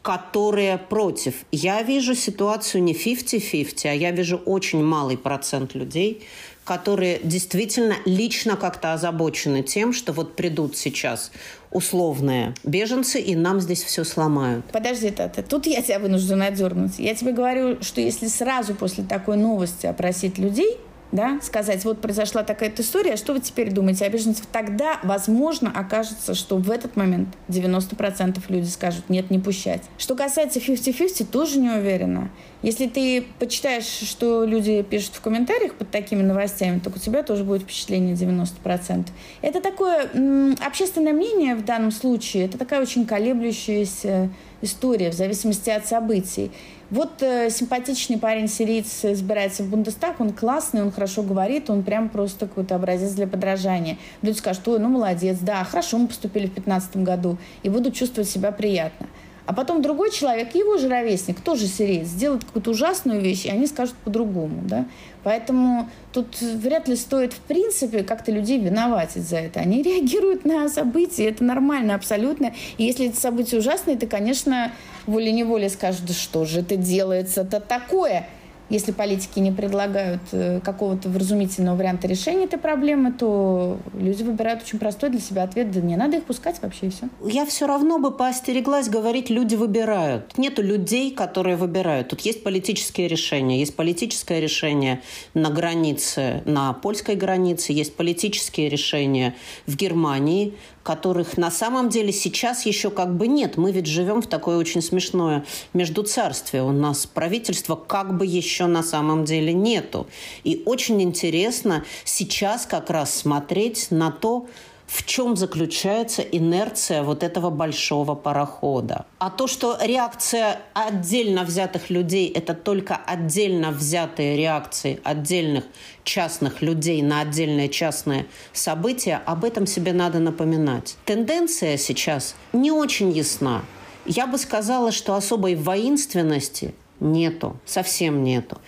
которые 0.03 0.79
против. 0.79 1.35
Я 1.53 1.83
вижу 1.83 2.15
ситуацию 2.15 2.83
не 2.83 2.95
50-50, 2.95 3.87
а 3.87 3.93
я 3.93 4.11
вижу 4.13 4.39
очень 4.39 4.83
малый 4.83 5.19
процент 5.19 5.75
людей, 5.75 6.23
которые 6.65 7.21
действительно 7.23 7.97
лично 8.05 8.57
как-то 8.57 8.93
озабочены 8.93 9.63
тем, 9.63 9.93
что 9.93 10.13
вот 10.13 10.37
придут 10.37 10.77
сейчас 10.77 11.33
условные 11.71 12.55
беженцы, 12.65 13.21
и 13.21 13.35
нам 13.35 13.61
здесь 13.61 13.83
все 13.83 14.05
сломают. 14.05 14.65
Подожди, 14.73 15.11
Тата, 15.11 15.43
тут 15.43 15.67
я 15.67 15.83
тебя 15.83 15.99
вынуждена 15.99 16.47
отдернуть. 16.47 16.99
Я 16.99 17.15
тебе 17.15 17.33
говорю, 17.33 17.83
что 17.83 18.01
если 18.01 18.27
сразу 18.27 18.75
после 18.75 19.05
такой 19.05 19.37
новости 19.37 19.87
опросить 19.87 20.39
людей, 20.39 20.79
да, 21.13 21.41
сказать, 21.43 21.85
вот 21.85 22.01
произошла 22.01 22.43
такая-то 22.43 22.83
история, 22.83 23.17
что 23.17 23.33
вы 23.33 23.41
теперь 23.41 23.73
думаете 23.73 24.05
о 24.05 24.09
беженцах? 24.09 24.47
Тогда, 24.47 25.01
возможно, 25.03 25.73
окажется, 25.75 26.35
что 26.35 26.57
в 26.57 26.71
этот 26.71 26.97
момент 26.97 27.29
90% 27.49 28.41
люди 28.49 28.69
скажут, 28.69 29.09
нет, 29.09 29.31
не 29.31 29.39
пущать. 29.39 29.83
Что 29.99 30.15
касается 30.15 30.61
50-50, 30.61 31.27
тоже 31.27 31.59
не 31.59 31.71
уверена. 31.71 32.31
Если 32.63 32.87
ты 32.87 33.25
почитаешь, 33.39 33.85
что 33.85 34.45
люди 34.45 34.83
пишут 34.83 35.15
в 35.15 35.21
комментариях 35.21 35.75
под 35.75 35.91
такими 35.91 36.23
новостями, 36.23 36.79
то 36.79 36.91
у 36.91 36.99
тебя 36.99 37.23
тоже 37.23 37.43
будет 37.43 37.63
впечатление 37.63 38.15
90%. 38.15 39.07
Это 39.43 39.61
такое 39.61 40.09
м, 40.13 40.57
общественное 40.65 41.13
мнение 41.13 41.55
в 41.55 41.65
данном 41.65 41.91
случае, 41.91 42.45
это 42.45 42.59
такая 42.59 42.83
очень 42.83 43.07
колеблющаяся 43.07 44.29
история 44.63 45.11
в 45.11 45.15
зависимости 45.15 45.71
от 45.71 45.87
событий. 45.87 46.51
Вот 46.91 47.23
э, 47.23 47.51
симпатичный 47.51 48.19
парень 48.19 48.49
сириец 48.49 49.05
избирается 49.05 49.63
в 49.63 49.69
Бундестаг, 49.69 50.21
он 50.21 50.33
классный, 50.33 50.83
он 50.83 50.91
хорошо 50.91 51.23
говорит, 51.23 51.71
он 51.71 51.85
прям 51.85 52.09
просто 52.09 52.49
какой-то 52.49 52.75
образец 52.75 53.13
для 53.13 53.29
подражания. 53.29 53.97
Люди 54.23 54.39
скажут, 54.39 54.67
ой, 54.67 54.81
ну 54.81 54.89
молодец, 54.89 55.39
да, 55.41 55.63
хорошо 55.63 55.99
мы 55.99 56.09
поступили 56.09 56.47
в 56.47 56.55
2015 56.55 56.97
году 56.97 57.39
и 57.63 57.69
будут 57.69 57.95
чувствовать 57.95 58.29
себя 58.29 58.51
приятно. 58.51 59.07
А 59.47 59.53
потом 59.53 59.83
другой 59.83 60.11
человек, 60.11 60.55
его 60.55 60.77
же 60.77 60.89
ровесник, 60.89 61.41
тоже 61.41 61.67
сириец, 61.67 62.09
сделает 62.09 62.45
какую-то 62.45 62.71
ужасную 62.71 63.21
вещь, 63.21 63.47
и 63.47 63.51
они 63.51 63.67
скажут 63.67 63.95
по-другому. 64.05 64.63
Да? 64.63 64.87
Поэтому 65.23 65.89
тут 66.13 66.41
вряд 66.41 66.89
ли 66.89 66.97
стоит, 66.97 67.33
в 67.33 67.41
принципе, 67.41 68.03
как-то 68.03 68.33
людей 68.33 68.59
виноватить 68.59 69.23
за 69.23 69.37
это. 69.39 69.61
Они 69.61 69.83
реагируют 69.83 70.45
на 70.45 70.69
события, 70.69 71.29
это 71.29 71.45
нормально 71.45 71.95
абсолютно. 71.95 72.55
И 72.79 72.85
если 72.85 73.07
эти 73.07 73.17
события 73.17 73.59
ужасные, 73.59 73.97
то, 73.97 74.07
конечно, 74.07 74.73
волей-неволей 75.07 75.69
скажут, 75.69 76.07
да 76.07 76.15
что 76.15 76.45
же 76.45 76.61
это 76.61 76.77
делается-то 76.77 77.61
такое? 77.61 78.29
Если 78.71 78.93
политики 78.93 79.41
не 79.41 79.51
предлагают 79.51 80.23
э, 80.33 80.61
какого-то 80.61 81.09
вразумительного 81.09 81.77
варианта 81.77 82.07
решения 82.07 82.45
этой 82.45 82.59
проблемы, 82.59 83.13
то 83.13 83.79
люди 83.95 84.23
выбирают 84.23 84.63
очень 84.63 84.79
простой 84.79 85.11
для 85.11 85.21
себя 85.21 85.43
ответ, 85.43 85.73
да 85.73 85.81
не 85.81 85.97
надо 85.97 86.19
их 86.19 86.25
пускать 86.25 86.63
вообще 86.63 86.87
и 86.87 86.91
все. 86.91 87.09
Я 87.25 87.45
все 87.45 87.67
равно 87.67 87.99
бы 87.99 88.13
поостереглась 88.13 88.89
говорить, 88.89 89.29
люди 89.29 89.57
выбирают. 89.57 90.39
Нету 90.39 90.63
людей, 90.63 91.11
которые 91.11 91.57
выбирают. 91.57 92.09
Тут 92.09 92.21
есть 92.21 92.45
политические 92.45 93.09
решения. 93.09 93.59
Есть 93.59 93.75
политическое 93.75 94.41
решение 94.41 95.03
на 95.35 95.51
границе, 95.51 96.43
на 96.45 96.73
польской 96.73 97.17
границе, 97.17 97.73
есть 97.73 97.97
политические 97.97 98.69
решения 98.69 99.35
в 99.67 99.77
Германии, 99.77 100.55
которых 100.91 101.37
на 101.37 101.53
самом 101.53 101.89
деле 101.89 102.11
сейчас 102.13 102.67
еще 102.67 102.91
как 102.91 103.15
бы 103.15 103.29
нет. 103.29 103.57
Мы 103.57 103.71
ведь 103.71 103.87
живем 103.87 104.23
в 104.23 104.27
такое 104.27 104.57
очень 104.57 104.83
смешное 104.83 105.45
междуцарствие. 105.73 106.65
У 106.65 106.73
нас 106.73 107.07
правительства 107.07 107.77
как 107.77 108.17
бы 108.17 108.27
еще 108.27 108.67
на 108.67 108.83
самом 108.83 109.25
деле 109.25 109.53
нету. 109.53 110.09
И 110.43 110.65
очень 110.67 111.01
интересно 111.01 111.85
сейчас 112.05 112.67
как 112.67 112.91
раз 112.91 113.15
смотреть 113.15 113.93
на 113.93 114.11
то, 114.11 114.49
в 114.91 115.05
чем 115.05 115.37
заключается 115.37 116.21
инерция 116.21 117.05
вот 117.05 117.23
этого 117.23 117.49
большого 117.49 118.17
парохода. 118.17 119.07
А 119.21 119.31
то, 119.31 119.47
что 119.47 119.79
реакция 119.81 120.63
отдельно 120.75 121.45
взятых 121.45 121.91
людей– 121.91 122.29
это 122.35 122.55
только 122.55 122.97
отдельно 122.97 123.71
взятые 123.71 124.37
реакции 124.37 125.01
отдельных 125.05 125.65
частных 126.03 126.61
людей 126.61 127.03
на 127.03 127.21
отдельные 127.21 127.69
частные 127.69 128.27
события, 128.53 129.23
об 129.27 129.45
этом 129.45 129.65
себе 129.65 129.93
надо 129.93 130.19
напоминать. 130.19 130.97
Тенденция 131.05 131.77
сейчас 131.77 132.35
не 132.53 132.73
очень 132.73 133.13
ясна. 133.13 133.63
Я 134.07 134.27
бы 134.27 134.39
сказала, 134.39 134.91
что 134.91 135.15
особой 135.15 135.55
воинственности 135.55 136.75
нету, 136.99 137.57
совсем 137.65 138.25
нету. 138.25 138.59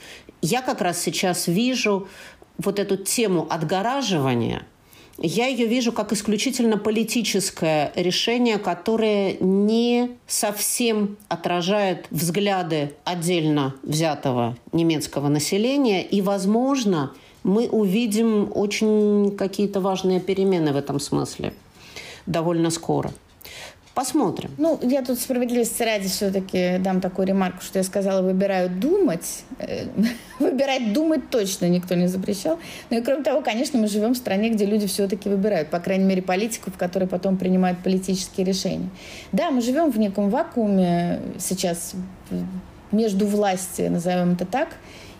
Я 0.40 0.62
как 0.62 0.82
раз 0.82 1.00
сейчас 1.00 1.48
вижу 1.48 2.06
вот 2.58 2.78
эту 2.78 2.96
тему 2.96 3.44
отгораживания– 3.50 4.66
Я 5.24 5.46
ее 5.46 5.66
вижу 5.66 5.92
как 5.92 6.12
исключительно 6.12 6.78
политическое 6.78 7.92
решение, 7.94 8.58
которое 8.58 9.36
не 9.38 10.10
совсем 10.26 11.16
отражает 11.28 12.06
взгляды 12.10 12.92
отдельно 13.04 13.76
взятого 13.84 14.56
немецкого 14.72 15.28
населения. 15.28 16.02
И, 16.02 16.20
возможно, 16.22 17.12
мы 17.44 17.68
увидим 17.68 18.50
очень 18.52 19.36
какие-то 19.36 19.80
важные 19.80 20.18
перемены 20.18 20.72
в 20.72 20.76
этом 20.76 20.98
смысле 20.98 21.54
довольно 22.26 22.70
скоро. 22.70 23.12
Посмотрим. 23.94 24.50
Ну, 24.56 24.78
я 24.82 25.02
тут 25.02 25.18
справедливости 25.18 25.82
ради 25.82 26.08
все-таки 26.08 26.78
дам 26.78 27.02
такую 27.02 27.28
ремарку, 27.28 27.62
что 27.62 27.78
я 27.78 27.82
сказала, 27.84 28.22
выбираю 28.22 28.70
думать. 28.70 29.44
Э, 29.58 29.84
выбирать 30.38 30.94
думать 30.94 31.28
точно 31.28 31.68
никто 31.68 31.94
не 31.94 32.06
запрещал. 32.06 32.58
Ну 32.88 32.98
и 32.98 33.02
кроме 33.02 33.22
того, 33.22 33.42
конечно, 33.42 33.78
мы 33.78 33.88
живем 33.88 34.14
в 34.14 34.16
стране, 34.16 34.48
где 34.48 34.64
люди 34.64 34.86
все-таки 34.86 35.28
выбирают, 35.28 35.68
по 35.68 35.78
крайней 35.78 36.04
мере, 36.04 36.22
политиков, 36.22 36.78
которые 36.78 37.06
потом 37.06 37.36
принимают 37.36 37.80
политические 37.82 38.46
решения. 38.46 38.88
Да, 39.30 39.50
мы 39.50 39.60
живем 39.60 39.90
в 39.90 39.98
неком 39.98 40.30
вакууме 40.30 41.20
сейчас 41.38 41.92
между 42.92 43.26
властью, 43.26 43.90
назовем 43.90 44.32
это 44.32 44.46
так, 44.46 44.68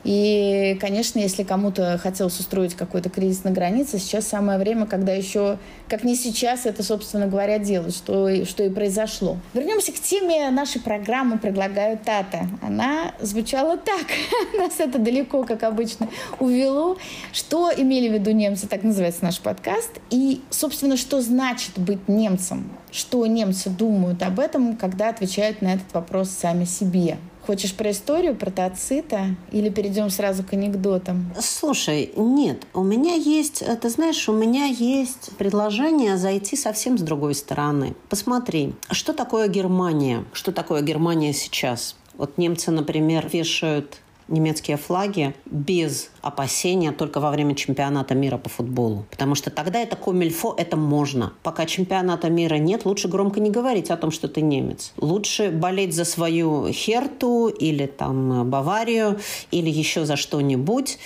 и, 0.05 0.77
конечно, 0.81 1.21
если 1.21 1.45
кому-то 1.45 1.99
хотелось 2.03 2.39
устроить 2.41 2.75
какой-то 2.75 3.09
кризис 3.09 3.45
на 3.45 3.51
границе, 3.51 3.99
сейчас 3.99 4.27
самое 4.27 4.59
время, 4.59 4.87
когда 4.87 5.13
еще, 5.13 5.59
как 5.89 6.03
не 6.03 6.17
сейчас, 6.17 6.67
это, 6.67 6.83
собственно 6.83 7.27
говоря, 7.27 7.59
делать, 7.59 7.95
что, 7.95 8.45
что 8.45 8.65
и 8.65 8.69
произошло. 8.69 9.37
Вернемся 9.55 9.93
к 9.93 9.97
теме 9.97 10.51
нашей 10.51 10.81
программы 10.81 11.39
«Предлагаю 11.39 11.99
Тата». 11.99 12.49
Она 12.61 13.13
звучала 13.21 13.77
так. 13.77 14.07
Нас 14.59 14.75
это 14.79 14.99
далеко, 14.99 15.45
как 15.45 15.63
обычно, 15.63 16.09
увело. 16.41 16.97
Что 17.33 17.71
имели 17.75 18.09
в 18.09 18.15
виду 18.15 18.33
немцы, 18.33 18.67
так 18.67 18.83
называется 18.83 19.25
наш 19.25 19.39
подкаст. 19.39 20.01
И, 20.11 20.41
собственно, 20.51 20.97
что 20.97 21.21
значит 21.21 21.79
быть 21.79 22.09
немцем? 22.09 22.71
Что 22.91 23.25
немцы 23.27 23.71
думают 23.71 24.23
об 24.23 24.41
этом, 24.41 24.77
когда 24.77 25.11
отвечают 25.11 25.63
на 25.63 25.75
этот 25.75 25.93
вопрос 25.95 26.31
сами 26.31 26.65
себе? 26.65 27.19
Хочешь 27.47 27.75
про 27.75 27.91
историю, 27.91 28.37
про 28.37 28.51
Тацита? 28.51 29.35
Или 29.51 29.69
перейдем 29.69 30.11
сразу 30.11 30.45
к 30.45 30.53
анекдотам? 30.53 31.33
Слушай, 31.41 32.13
нет, 32.17 32.67
у 32.73 32.83
меня 32.85 33.15
есть, 33.15 33.65
ты 33.81 33.89
знаешь, 33.89 34.29
у 34.29 34.33
меня 34.33 34.67
есть 34.67 35.31
предложение 35.39 36.17
зайти 36.17 36.57
совсем 36.57 36.97
с 36.99 37.03
другой 37.03 37.35
стороны. 37.35 37.95
Посмотри, 38.09 38.75
что 38.91 39.13
такое 39.13 39.49
Германия? 39.49 40.25
Что 40.33 40.53
такое 40.53 40.83
Германия 40.83 41.33
сейчас? 41.33 41.97
Вот 42.15 42.39
немцы, 42.39 42.71
например, 42.71 43.29
вешают 43.33 43.99
немецкие 44.29 44.77
флаги 44.77 45.35
без 45.47 46.11
опасения 46.21 46.93
только 46.93 47.21
во 47.21 47.31
время 47.31 47.55
чемпионата 47.55 48.15
мира 48.15 48.39
по 48.39 48.49
футболу. 48.49 49.07
Потому 49.11 49.35
что 49.35 49.51
тогда 49.51 49.81
это 49.81 49.97
комильфо, 49.97 50.55
это 50.57 50.77
можно. 50.77 51.33
Пока 51.43 51.67
чемпионата 51.67 52.31
мира 52.31 52.57
нет, 52.57 52.85
лучше 52.85 53.09
громко 53.09 53.41
не 53.41 53.51
говорить 53.51 53.91
о 53.91 53.97
том, 53.97 54.11
что 54.11 54.29
ты 54.29 54.41
немец. 54.41 54.93
Лучше 54.97 55.51
болеть 55.51 55.95
за 55.95 56.05
свою 56.05 56.73
Херту 56.73 57.49
или 57.49 57.87
там 57.87 58.49
Баварию 58.49 59.19
или 59.51 59.71
еще 59.71 60.05
за 60.05 60.17
что-нибудь. 60.17 60.99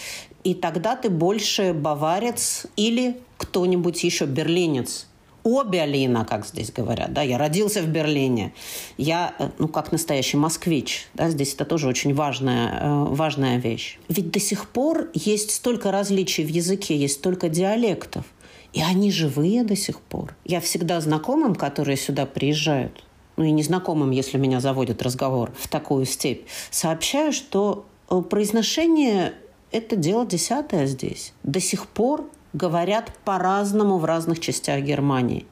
И 0.45 0.55
тогда 0.55 0.95
ты 0.95 1.11
больше 1.11 1.73
баварец 1.73 2.67
или 2.77 3.21
кто-нибудь 3.37 4.05
еще 4.05 4.27
берлинец 4.27 5.07
о 5.47 5.63
Берлина, 5.63 6.25
как 6.25 6.45
здесь 6.45 6.73
говорят. 6.73 7.13
Да, 7.13 7.23
я 7.23 7.39
родился 7.39 7.81
в 7.81 7.87
Берлине. 7.87 8.53
Я, 8.99 9.33
э, 9.39 9.51
ну, 9.59 9.69
как 9.69 9.93
настоящий 9.93 10.37
москвич. 10.37 11.07
Да, 11.15 11.31
здесь 11.31 11.55
это 11.55 11.65
тоже 11.65 11.87
очень 11.87 12.13
важная, 12.15 12.81
э, 12.81 13.05
важная 13.11 13.59
вещь. 13.59 14.01
Ведь 14.09 14.33
до 14.33 14.41
сих 14.41 14.69
пор 14.69 15.09
есть 15.15 15.53
столько 15.53 15.93
различий 15.93 16.45
в 16.45 16.49
языке, 16.49 16.97
есть 16.97 17.15
столько 17.15 17.49
диалектов. 17.49 18.25
И 18.73 18.83
они 18.83 19.13
живые 19.13 19.63
до 19.63 19.77
сих 19.77 20.01
пор. 20.01 20.35
Я 20.45 20.61
всегда 20.61 21.01
знакомым, 21.01 21.55
которые 21.55 21.97
сюда 21.97 22.27
приезжают, 22.27 23.05
ну 23.37 23.45
и 23.45 23.53
незнакомым, 23.53 24.11
если 24.11 24.39
меня 24.39 24.59
заводит 24.59 25.01
разговор 25.01 25.53
в 25.57 25.69
такую 25.69 26.07
степь, 26.07 26.45
сообщаю, 26.73 27.33
что 27.33 27.87
э, 28.11 28.21
произношение– 28.21 29.35
это 29.71 29.95
дело 29.95 30.27
десятое 30.27 30.87
здесь. 30.87 31.33
До 31.45 31.61
сих 31.61 31.87
пор 31.87 32.29
говорят 32.57 33.13
по-разному 33.25 33.99
в 33.99 34.05
разных 34.05 34.41
частях 34.41 34.81
Германии. 34.81 35.45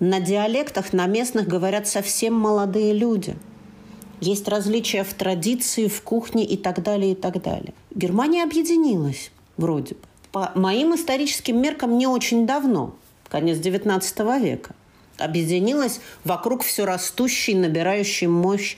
На 0.00 0.20
диалектах 0.20 0.92
на 0.92 1.06
местных 1.06 1.46
говорят 1.46 1.86
совсем 1.86 2.34
молодые 2.34 2.92
люди. 2.92 3.36
Есть 4.20 4.48
различия 4.48 5.04
в 5.04 5.14
традиции, 5.14 5.86
в 5.86 6.02
кухне 6.02 6.44
и 6.44 6.56
так 6.56 6.82
далее, 6.82 7.12
и 7.12 7.14
так 7.14 7.40
далее. 7.40 7.74
Германия 7.94 8.42
объединилась, 8.42 9.30
вроде 9.56 9.94
бы. 9.94 10.00
По 10.32 10.50
моим 10.56 10.94
историческим 10.94 11.62
меркам 11.62 11.96
не 11.96 12.06
очень 12.06 12.46
давно, 12.46 12.94
конец 13.28 13.58
XIX 13.58 14.40
века. 14.40 14.74
Объединилась 15.16 16.00
вокруг 16.24 16.62
все 16.62 16.84
растущей, 16.84 17.54
набирающей 17.54 18.26
мощь 18.26 18.76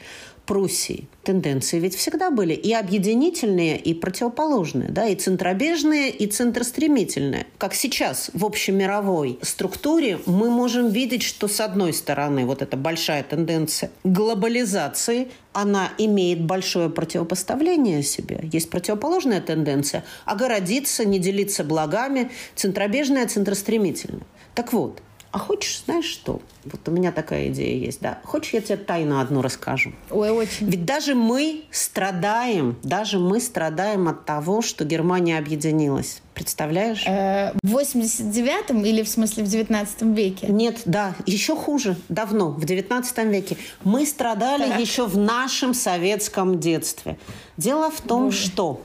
Пруссии. 0.50 1.06
Тенденции 1.22 1.78
ведь 1.78 1.94
всегда 1.94 2.32
были 2.32 2.54
и 2.54 2.72
объединительные, 2.72 3.78
и 3.78 3.94
противоположные, 3.94 4.88
да, 4.88 5.06
и 5.06 5.14
центробежные, 5.14 6.10
и 6.10 6.26
центростремительные. 6.26 7.46
Как 7.56 7.72
сейчас 7.72 8.32
в 8.34 8.44
общемировой 8.44 9.38
структуре 9.42 10.18
мы 10.26 10.50
можем 10.50 10.88
видеть, 10.88 11.22
что 11.22 11.46
с 11.46 11.60
одной 11.60 11.92
стороны 11.92 12.46
вот 12.46 12.62
эта 12.62 12.76
большая 12.76 13.22
тенденция 13.22 13.92
глобализации, 14.02 15.28
она 15.52 15.90
имеет 15.98 16.40
большое 16.44 16.90
противопоставление 16.90 18.02
себе. 18.02 18.40
Есть 18.52 18.70
противоположная 18.70 19.40
тенденция– 19.40 20.04
огородиться, 20.24 21.04
не 21.04 21.20
делиться 21.20 21.62
благами, 21.62 22.28
центробежная, 22.56 23.28
центростремительная. 23.28 24.26
Так 24.56 24.72
вот, 24.72 25.00
а 25.32 25.38
хочешь, 25.38 25.82
знаешь 25.84 26.06
что? 26.06 26.40
Вот 26.64 26.88
у 26.88 26.90
меня 26.90 27.12
такая 27.12 27.48
идея 27.48 27.76
есть, 27.76 28.00
да. 28.00 28.18
Хочешь, 28.24 28.52
я 28.52 28.60
тебе 28.60 28.76
тайну 28.76 29.20
одну 29.20 29.42
расскажу? 29.42 29.92
Ой, 30.10 30.30
очень. 30.30 30.68
Ведь 30.68 30.84
даже 30.84 31.14
мы 31.14 31.64
страдаем, 31.70 32.76
даже 32.82 33.20
мы 33.20 33.40
страдаем 33.40 34.08
от 34.08 34.24
того, 34.24 34.60
что 34.60 34.84
Германия 34.84 35.38
объединилась. 35.38 36.20
Представляешь? 36.34 37.04
Э, 37.06 37.52
в 37.62 37.76
89-м 37.76 38.84
или 38.84 39.02
в 39.02 39.08
смысле 39.08 39.44
в 39.44 39.48
19 39.48 40.02
веке? 40.16 40.48
Нет, 40.48 40.80
да, 40.84 41.14
еще 41.26 41.54
хуже, 41.54 41.96
давно, 42.08 42.50
в 42.50 42.64
19 42.64 43.18
веке. 43.26 43.56
Мы 43.84 44.06
страдали 44.06 44.68
так. 44.68 44.80
еще 44.80 45.06
в 45.06 45.16
нашем 45.16 45.74
советском 45.74 46.58
детстве. 46.58 47.18
Дело 47.56 47.90
в 47.90 48.00
том, 48.00 48.24
Боже. 48.24 48.46
что 48.46 48.82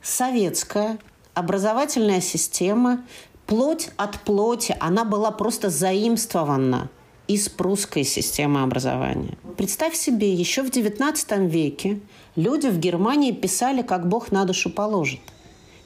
советская 0.00 0.98
образовательная 1.38 2.20
система 2.20 3.04
плоть 3.48 3.88
от 3.96 4.20
плоти, 4.20 4.76
она 4.78 5.04
была 5.04 5.30
просто 5.30 5.70
заимствована 5.70 6.90
из 7.26 7.48
прусской 7.48 8.04
системы 8.04 8.62
образования. 8.62 9.36
Представь 9.56 9.96
себе, 9.96 10.32
еще 10.32 10.62
в 10.62 10.70
XIX 10.70 11.46
веке 11.48 11.98
люди 12.36 12.68
в 12.68 12.78
Германии 12.78 13.32
писали, 13.32 13.82
как 13.82 14.06
Бог 14.06 14.30
на 14.30 14.44
душу 14.44 14.70
положит. 14.70 15.20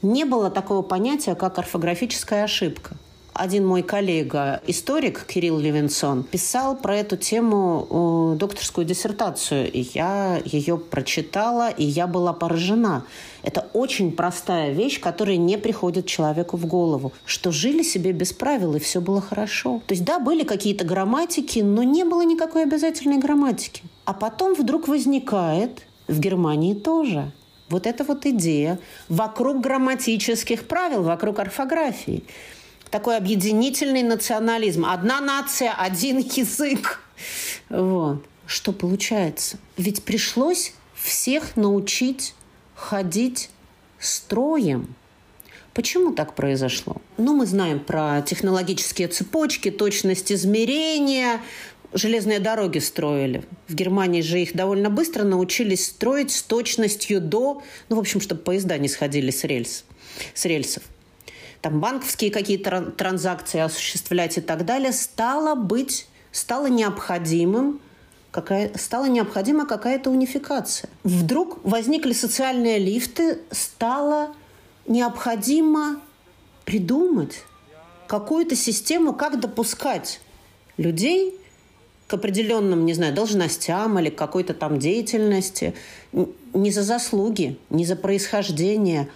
Не 0.03 0.25
было 0.25 0.51
такого 0.51 0.83
понятия, 0.83 1.37
как 1.37 1.59
орфографическая 1.59 2.45
ошибка 2.45 2.97
один 3.35 3.67
мой 3.67 3.83
коллега, 3.83 4.61
историк 4.67 5.25
Кирилл 5.27 5.59
Левинсон, 5.59 6.23
писал 6.23 6.77
про 6.77 6.97
эту 6.97 7.17
тему 7.17 8.37
докторскую 8.39 8.87
диссертацию. 8.87 9.71
И 9.73 9.87
я 9.95 10.41
ее 10.45 10.77
прочитала, 10.77 11.71
и 11.71 11.85
я 11.85 12.07
была 12.07 12.33
поражена. 12.33 13.05
Это 13.43 13.69
очень 13.73 14.13
простая 14.13 14.73
вещь, 14.73 15.01
которая 15.01 15.37
не 15.37 15.57
приходит 15.59 16.07
человеку 16.07 16.57
в 16.57 16.67
голову. 16.67 17.13
Что 17.25 17.51
жили 17.51 17.83
себе 17.83 18.13
без 18.13 18.33
правил, 18.33 18.77
и 18.77 18.79
все 18.79 19.01
было 19.01 19.21
хорошо. 19.21 19.83
То 19.87 19.95
есть, 19.95 20.05
да, 20.05 20.19
были 20.19 20.45
какие-то 20.45 20.85
грамматики, 20.85 21.61
но 21.61 21.83
не 21.83 22.05
было 22.05 22.23
никакой 22.23 22.65
обязательной 22.65 23.19
грамматики. 23.19 23.83
А 24.05 24.13
потом 24.13 24.55
вдруг 24.55 24.89
возникает 24.89 25.83
в 26.07 26.21
Германии 26.21 26.75
тоже 26.75 27.33
вот 27.69 27.87
эта 27.87 28.05
вот 28.05 28.27
идея 28.27 28.79
вокруг 29.09 29.61
грамматических 29.63 30.67
правил, 30.67 31.03
вокруг 31.03 31.39
орфографии 31.39 32.23
такой 32.93 33.17
объединительный 33.17 34.03
национализм. 34.03 34.85
Одна 34.85 35.21
нация, 35.21 35.73
один 35.73 36.19
язык. 36.19 37.01
Вот. 37.71 38.23
Что 38.47 38.73
получается? 38.73 39.59
Ведь 39.79 40.05
пришлось 40.05 40.75
всех 40.95 41.57
научить 41.57 42.35
ходить 42.75 43.49
строем. 43.99 44.95
Почему 45.73 46.13
так 46.13 46.35
произошло? 46.35 46.97
Ну, 47.17 47.35
мы 47.35 47.47
знаем 47.47 47.81
про 47.81 48.21
технологические 48.21 49.09
цепочки, 49.09 49.71
точность 49.71 50.31
измерения, 50.31 51.41
железные 51.95 52.41
дороги 52.41 52.79
строили. 52.79 53.43
В 53.69 53.75
Германии 53.75 54.21
же 54.21 54.43
их 54.43 54.55
довольно 54.55 54.91
быстро 54.91 55.25
научились 55.25 55.87
строить 55.87 56.31
с 56.31 56.43
точностью 56.43 57.23
до, 57.23 57.63
ну, 57.89 57.97
в 57.97 58.01
общем, 58.01 58.21
чтобы 58.21 58.43
поезда 58.43 58.77
не 58.77 58.89
сходили 58.89 59.31
с 59.31 59.45
рельс, 59.45 59.85
с 60.35 60.45
рельсов 60.45 60.83
там 61.63 61.81
банковские 61.81 62.31
какие-то 62.31 62.91
транзакции 62.91 63.61
осуществлять 63.61 64.37
и 64.37 64.41
так 64.41 64.67
далее, 64.67 64.93
стало 64.93 65.55
быть, 65.55 66.09
стало 66.33 66.67
необходимым 66.67 67.81
какая, 68.33 68.77
стала 68.77 69.07
необходима 69.07 69.67
какая-то 69.67 70.11
унификация. 70.11 70.91
Вдруг 71.05 71.65
возникли 71.65 72.13
социальные 72.13 72.79
лифты, 72.79 73.39
стало 73.53 74.35
необходимо 74.87 76.01
придумать 76.65 77.45
какую-то 78.09 78.57
систему, 78.57 79.13
как 79.15 79.39
допускать 79.39 80.21
людей 80.77 81.39
к 82.09 82.15
определенным, 82.15 82.85
не 82.85 82.95
знаю, 82.95 83.15
должностям 83.15 83.99
или 83.99 84.11
какой-то 84.11 84.53
там 84.53 84.79
деятельности 84.79 85.75
не 86.13 86.71
за 86.71 86.83
заслуги, 86.83 87.59
не 87.71 87.85
за 87.85 87.95
происхождение, 87.95 89.09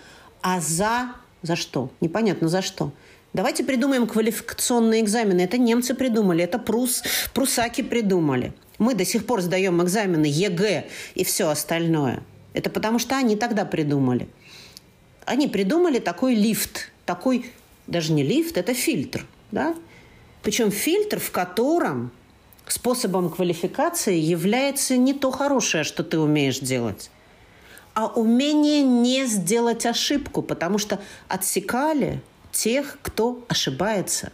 а 0.43 0.61
за... 0.61 1.13
За 1.43 1.57
что? 1.57 1.91
Непонятно 2.01 2.49
за 2.49 2.63
что. 2.63 2.93
Давайте 3.33 3.65
придумаем 3.65 4.07
квалификационные 4.07 5.03
экзамены. 5.03 5.43
Это 5.43 5.59
немцы 5.59 5.95
придумали, 5.95 6.43
это 6.43 6.59
прус, 6.59 7.03
прусаки 7.35 7.83
придумали. 7.83 8.55
Мы 8.79 8.95
до 8.95 9.05
сих 9.05 9.27
пор 9.27 9.43
сдаем 9.43 9.83
экзамены 9.83 10.27
ЕГЭ 10.27 10.87
и 11.15 11.25
все 11.25 11.49
остальное. 11.49 12.23
Это 12.55 12.71
потому 12.71 12.99
что 12.99 13.17
они 13.17 13.37
тогда 13.37 13.65
придумали. 13.65 14.29
Они 15.27 15.49
придумали 15.49 15.99
такой 15.99 16.35
лифт, 16.35 16.91
такой, 17.05 17.51
даже 17.87 18.13
не 18.13 18.23
лифт, 18.23 18.57
это 18.57 18.73
фильтр, 18.73 19.27
да? 19.51 19.75
Причем 20.43 20.71
фильтр, 20.71 21.19
в 21.19 21.31
котором 21.31 22.13
способом 22.67 23.31
квалификации 23.31 24.17
является 24.17 24.97
не 24.97 25.13
то 25.13 25.31
хорошее, 25.31 25.85
что 25.85 26.03
ты 26.05 26.19
умеешь 26.19 26.61
делать, 26.61 27.11
а 27.97 28.09
умение 28.09 28.83
не 28.83 29.25
сделать 29.25 29.87
ошибку, 29.87 30.43
потому 30.43 30.77
что 30.77 31.01
отсекали 31.29 32.21
тех, 32.53 32.99
кто 33.01 33.43
ошибается. 33.49 34.33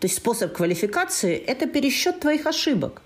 То 0.00 0.06
есть 0.06 0.16
способ 0.16 0.54
квалификации– 0.54 1.36
это 1.46 1.66
пересчет 1.66 2.20
твоих 2.20 2.46
ошибок. 2.46 3.02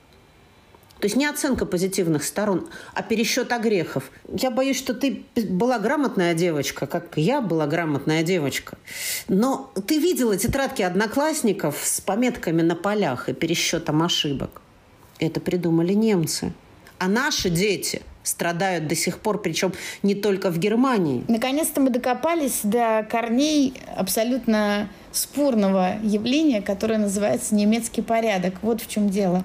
То 1.01 1.07
есть 1.07 1.17
не 1.17 1.27
оценка 1.27 1.67
позитивных 1.67 2.23
сторон, 2.23 2.69
а 2.95 3.03
пересчет 3.03 3.51
огрехов. 3.53 4.13
Я 4.33 4.53
боюсь, 4.53 4.79
что 4.79 4.95
ты 4.95 5.25
была 5.35 5.81
грамотная 5.81 6.35
девочка, 6.35 6.87
как 6.87 7.17
я 7.17 7.41
была 7.41 7.67
грамотная 7.67 8.23
девочка. 8.23 8.79
Но 9.27 9.73
ты 9.89 9.99
видела 9.99 10.37
тетрадки 10.37 10.83
одноклассников 10.83 11.81
с 11.83 12.01
пометками 12.01 12.63
на 12.63 12.77
полях 12.77 13.29
и 13.29 13.33
пересчетом 13.33 14.05
ошибок. 14.05 14.63
Это 15.19 15.41
придумали 15.41 15.95
немцы. 15.95 16.53
А 16.99 17.09
наши 17.09 17.51
дети– 17.51 18.03
страдают 18.29 18.87
до 18.87 18.95
сих 18.95 19.19
пор, 19.19 19.41
причем 19.41 19.73
не 20.03 20.15
только 20.15 20.51
в 20.51 20.59
Германии. 20.59 21.25
Наконец-то 21.29 21.81
мы 21.81 21.91
докопались 21.91 22.61
до 22.63 23.07
корней 23.11 23.75
абсолютно 23.97 24.89
спорного 25.13 25.97
явления, 26.03 26.61
которое 26.61 26.99
называется 26.99 27.55
немецкий 27.55 28.03
порядок. 28.03 28.55
Вот 28.63 28.83
в 28.83 28.89
чем 28.89 29.09
дело. 29.09 29.45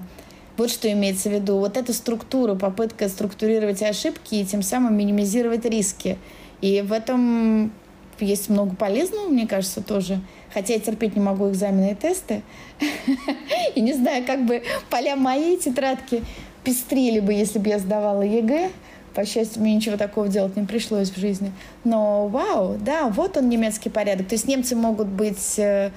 Вот 0.56 0.70
что 0.70 0.90
имеется 0.92 1.30
в 1.30 1.32
виду. 1.32 1.58
Вот 1.58 1.76
эта 1.76 1.92
структура, 1.92 2.54
попытка 2.54 3.08
структурировать 3.08 3.82
ошибки 3.82 4.36
и 4.36 4.44
тем 4.44 4.62
самым 4.62 4.96
минимизировать 4.96 5.64
риски. 5.64 6.18
И 6.60 6.82
в 6.82 6.92
этом 6.92 7.72
есть 8.20 8.48
много 8.48 8.76
полезного, 8.76 9.28
мне 9.28 9.48
кажется, 9.48 9.82
тоже. 9.82 10.20
Хотя 10.52 10.74
я 10.74 10.80
терпеть 10.80 11.16
не 11.16 11.22
могу 11.22 11.50
экзамены 11.50 11.92
и 11.92 11.94
тесты. 11.94 12.42
И 13.74 13.80
не 13.80 13.92
знаю, 13.92 14.24
как 14.24 14.46
бы 14.46 14.62
поля 14.88 15.16
моей 15.16 15.56
тетрадки 15.56 16.22
пестрили 16.64 17.20
бы, 17.20 17.32
если 17.32 17.58
бы 17.58 17.68
я 17.68 17.78
сдавала 17.78 18.22
ЕГЭ. 18.22 18.70
По 19.14 19.24
счастью, 19.24 19.62
мне 19.62 19.76
ничего 19.76 19.96
такого 19.96 20.26
делать 20.26 20.56
не 20.56 20.66
пришлось 20.66 21.10
в 21.10 21.18
жизни. 21.18 21.52
Но 21.84 22.26
вау, 22.26 22.76
да, 22.80 23.08
вот 23.08 23.36
он 23.36 23.48
немецкий 23.48 23.88
порядок. 23.88 24.26
То 24.26 24.34
есть 24.34 24.48
немцы 24.48 24.74
могут 24.74 25.06
быть 25.06 25.56
э, 25.56 25.90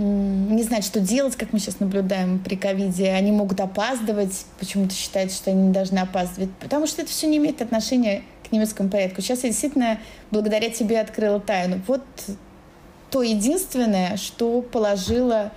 не 0.00 0.62
знать, 0.62 0.84
что 0.84 1.00
делать, 1.00 1.34
как 1.36 1.52
мы 1.52 1.58
сейчас 1.58 1.80
наблюдаем 1.80 2.38
при 2.38 2.54
ковиде. 2.54 3.10
Они 3.10 3.32
могут 3.32 3.60
опаздывать, 3.60 4.46
почему-то 4.58 4.94
считают, 4.94 5.32
что 5.32 5.50
они 5.50 5.68
не 5.68 5.72
должны 5.72 5.98
опаздывать, 5.98 6.50
потому 6.60 6.86
что 6.86 7.02
это 7.02 7.10
все 7.10 7.26
не 7.26 7.38
имеет 7.38 7.60
отношения 7.60 8.22
к 8.48 8.52
немецкому 8.52 8.88
порядку. 8.88 9.20
Сейчас 9.20 9.42
я 9.42 9.50
действительно 9.50 9.98
благодаря 10.30 10.70
тебе 10.70 11.00
открыла 11.00 11.40
тайну. 11.40 11.80
Вот 11.86 12.02
то 13.10 13.22
единственное, 13.22 14.16
что 14.16 14.62
положило 14.62 15.50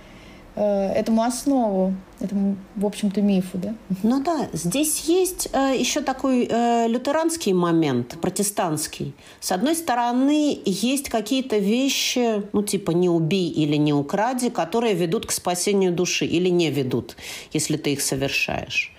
этому 0.60 1.22
основу, 1.22 1.94
этому, 2.20 2.56
в 2.76 2.86
общем-то, 2.86 3.20
мифу, 3.20 3.58
да? 3.58 3.74
Ну 4.02 4.22
да, 4.22 4.48
здесь 4.52 5.00
есть 5.00 5.48
э, 5.52 5.74
еще 5.76 6.00
такой 6.00 6.46
э, 6.48 6.86
лютеранский 6.88 7.52
момент, 7.52 8.16
протестантский. 8.20 9.14
С 9.40 9.50
одной 9.52 9.74
стороны, 9.74 10.60
есть 10.64 11.08
какие-то 11.08 11.58
вещи, 11.58 12.42
ну 12.52 12.62
типа 12.62 12.92
«не 12.92 13.08
убей» 13.08 13.50
или 13.50 13.76
«не 13.76 13.92
укради», 13.92 14.48
которые 14.48 14.94
ведут 14.94 15.26
к 15.26 15.32
спасению 15.32 15.92
души 15.92 16.24
или 16.24 16.48
не 16.48 16.70
ведут, 16.70 17.16
если 17.52 17.76
ты 17.76 17.92
их 17.92 18.00
совершаешь. 18.00 18.92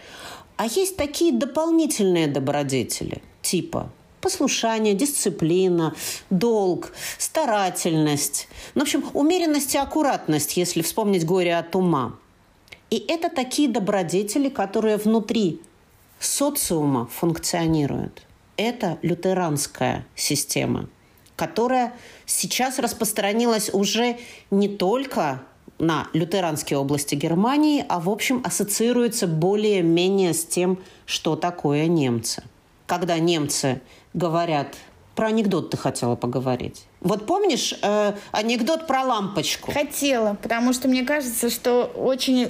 А 0.58 0.66
есть 0.66 0.98
такие 0.98 1.34
дополнительные 1.34 2.28
добродетели, 2.28 3.22
типа 3.42 3.92
послушание, 4.26 4.96
дисциплина, 4.96 5.94
долг, 6.32 6.92
старательность. 7.20 8.48
Ну, 8.74 8.82
в 8.82 8.84
общем, 8.86 9.06
умеренность 9.14 9.76
и 9.76 9.78
аккуратность, 9.78 10.58
если 10.58 10.82
вспомнить 10.82 11.24
горе 11.24 11.56
от 11.56 11.76
ума. 11.76 12.16
И 12.90 12.98
это 13.08 13.30
такие 13.30 13.70
добродетели, 13.70 14.50
которые 14.50 14.98
внутри 14.98 15.62
социума 16.20 17.06
функционируют. 17.06 18.24
Это 18.58 18.98
лютеранская 19.04 20.08
система, 20.16 20.90
которая 21.36 21.94
сейчас 22.26 22.80
распространилась 22.80 23.70
уже 23.72 24.18
не 24.50 24.70
только 24.70 25.44
на 25.78 26.08
лютеранские 26.14 26.80
области 26.80 27.14
Германии, 27.14 27.86
а 27.88 28.00
в 28.00 28.10
общем 28.10 28.42
ассоциируется 28.44 29.28
более-менее 29.28 30.34
с 30.34 30.44
тем, 30.46 30.80
что 31.06 31.36
такое 31.36 31.86
немцы. 31.86 32.42
Когда 32.88 33.18
немцы 33.20 33.82
говорят. 34.14 34.76
Про 35.16 35.28
анекдот 35.28 35.70
ты 35.70 35.78
хотела 35.78 36.18
поговорить. 36.18 36.88
Вот 37.00 37.26
помнишь 37.26 37.74
э, 37.82 38.14
анекдот 38.32 38.86
про 38.86 39.04
лампочку? 39.04 39.72
Хотела, 39.72 40.34
потому 40.42 40.74
что 40.74 40.90
мне 40.90 41.06
кажется, 41.06 41.50
что 41.50 41.86
очень 41.86 42.50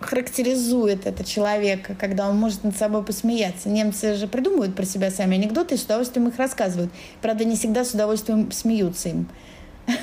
характеризует 0.00 1.06
это 1.06 1.24
человека, 1.24 1.96
когда 1.98 2.28
он 2.28 2.36
может 2.36 2.64
над 2.64 2.76
собой 2.76 3.02
посмеяться. 3.02 3.70
Немцы 3.70 4.14
же 4.14 4.26
придумывают 4.26 4.76
про 4.76 4.84
себя 4.84 5.10
сами 5.10 5.36
анекдоты 5.36 5.76
и 5.76 5.78
с 5.78 5.84
удовольствием 5.84 6.28
их 6.28 6.36
рассказывают. 6.36 6.92
Правда, 7.22 7.44
не 7.44 7.56
всегда 7.56 7.82
с 7.82 7.92
удовольствием 7.92 8.52
смеются 8.52 9.08
им, 9.08 9.28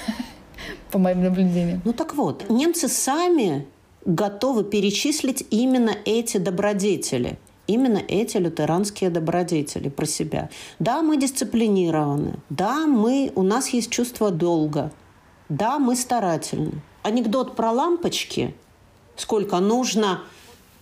по 0.92 0.98
моим 0.98 1.24
наблюдениям. 1.24 1.82
Ну 1.86 1.94
так 1.94 2.16
вот, 2.16 2.50
немцы 2.50 2.88
сами 2.88 3.68
готовы 4.04 4.64
перечислить 4.64 5.46
именно 5.52 5.92
эти 6.06 6.38
добродетели– 6.38 7.38
именно 7.68 8.02
эти 8.08 8.38
лютеранские 8.38 9.10
добродетели 9.10 9.90
про 9.90 10.06
себя. 10.06 10.50
Да, 10.80 11.02
мы 11.02 11.18
дисциплинированы. 11.18 12.36
Да, 12.50 12.86
мы, 12.88 13.32
у 13.36 13.44
нас 13.44 13.70
есть 13.70 13.90
чувство 13.90 14.32
долга. 14.32 14.92
Да, 15.50 15.80
мы 15.80 15.96
старательны. 15.96 16.82
Анекдот 17.04 17.56
про 17.56 17.72
лампочки, 17.72 18.56
сколько 19.16 19.60
нужно 19.60 20.22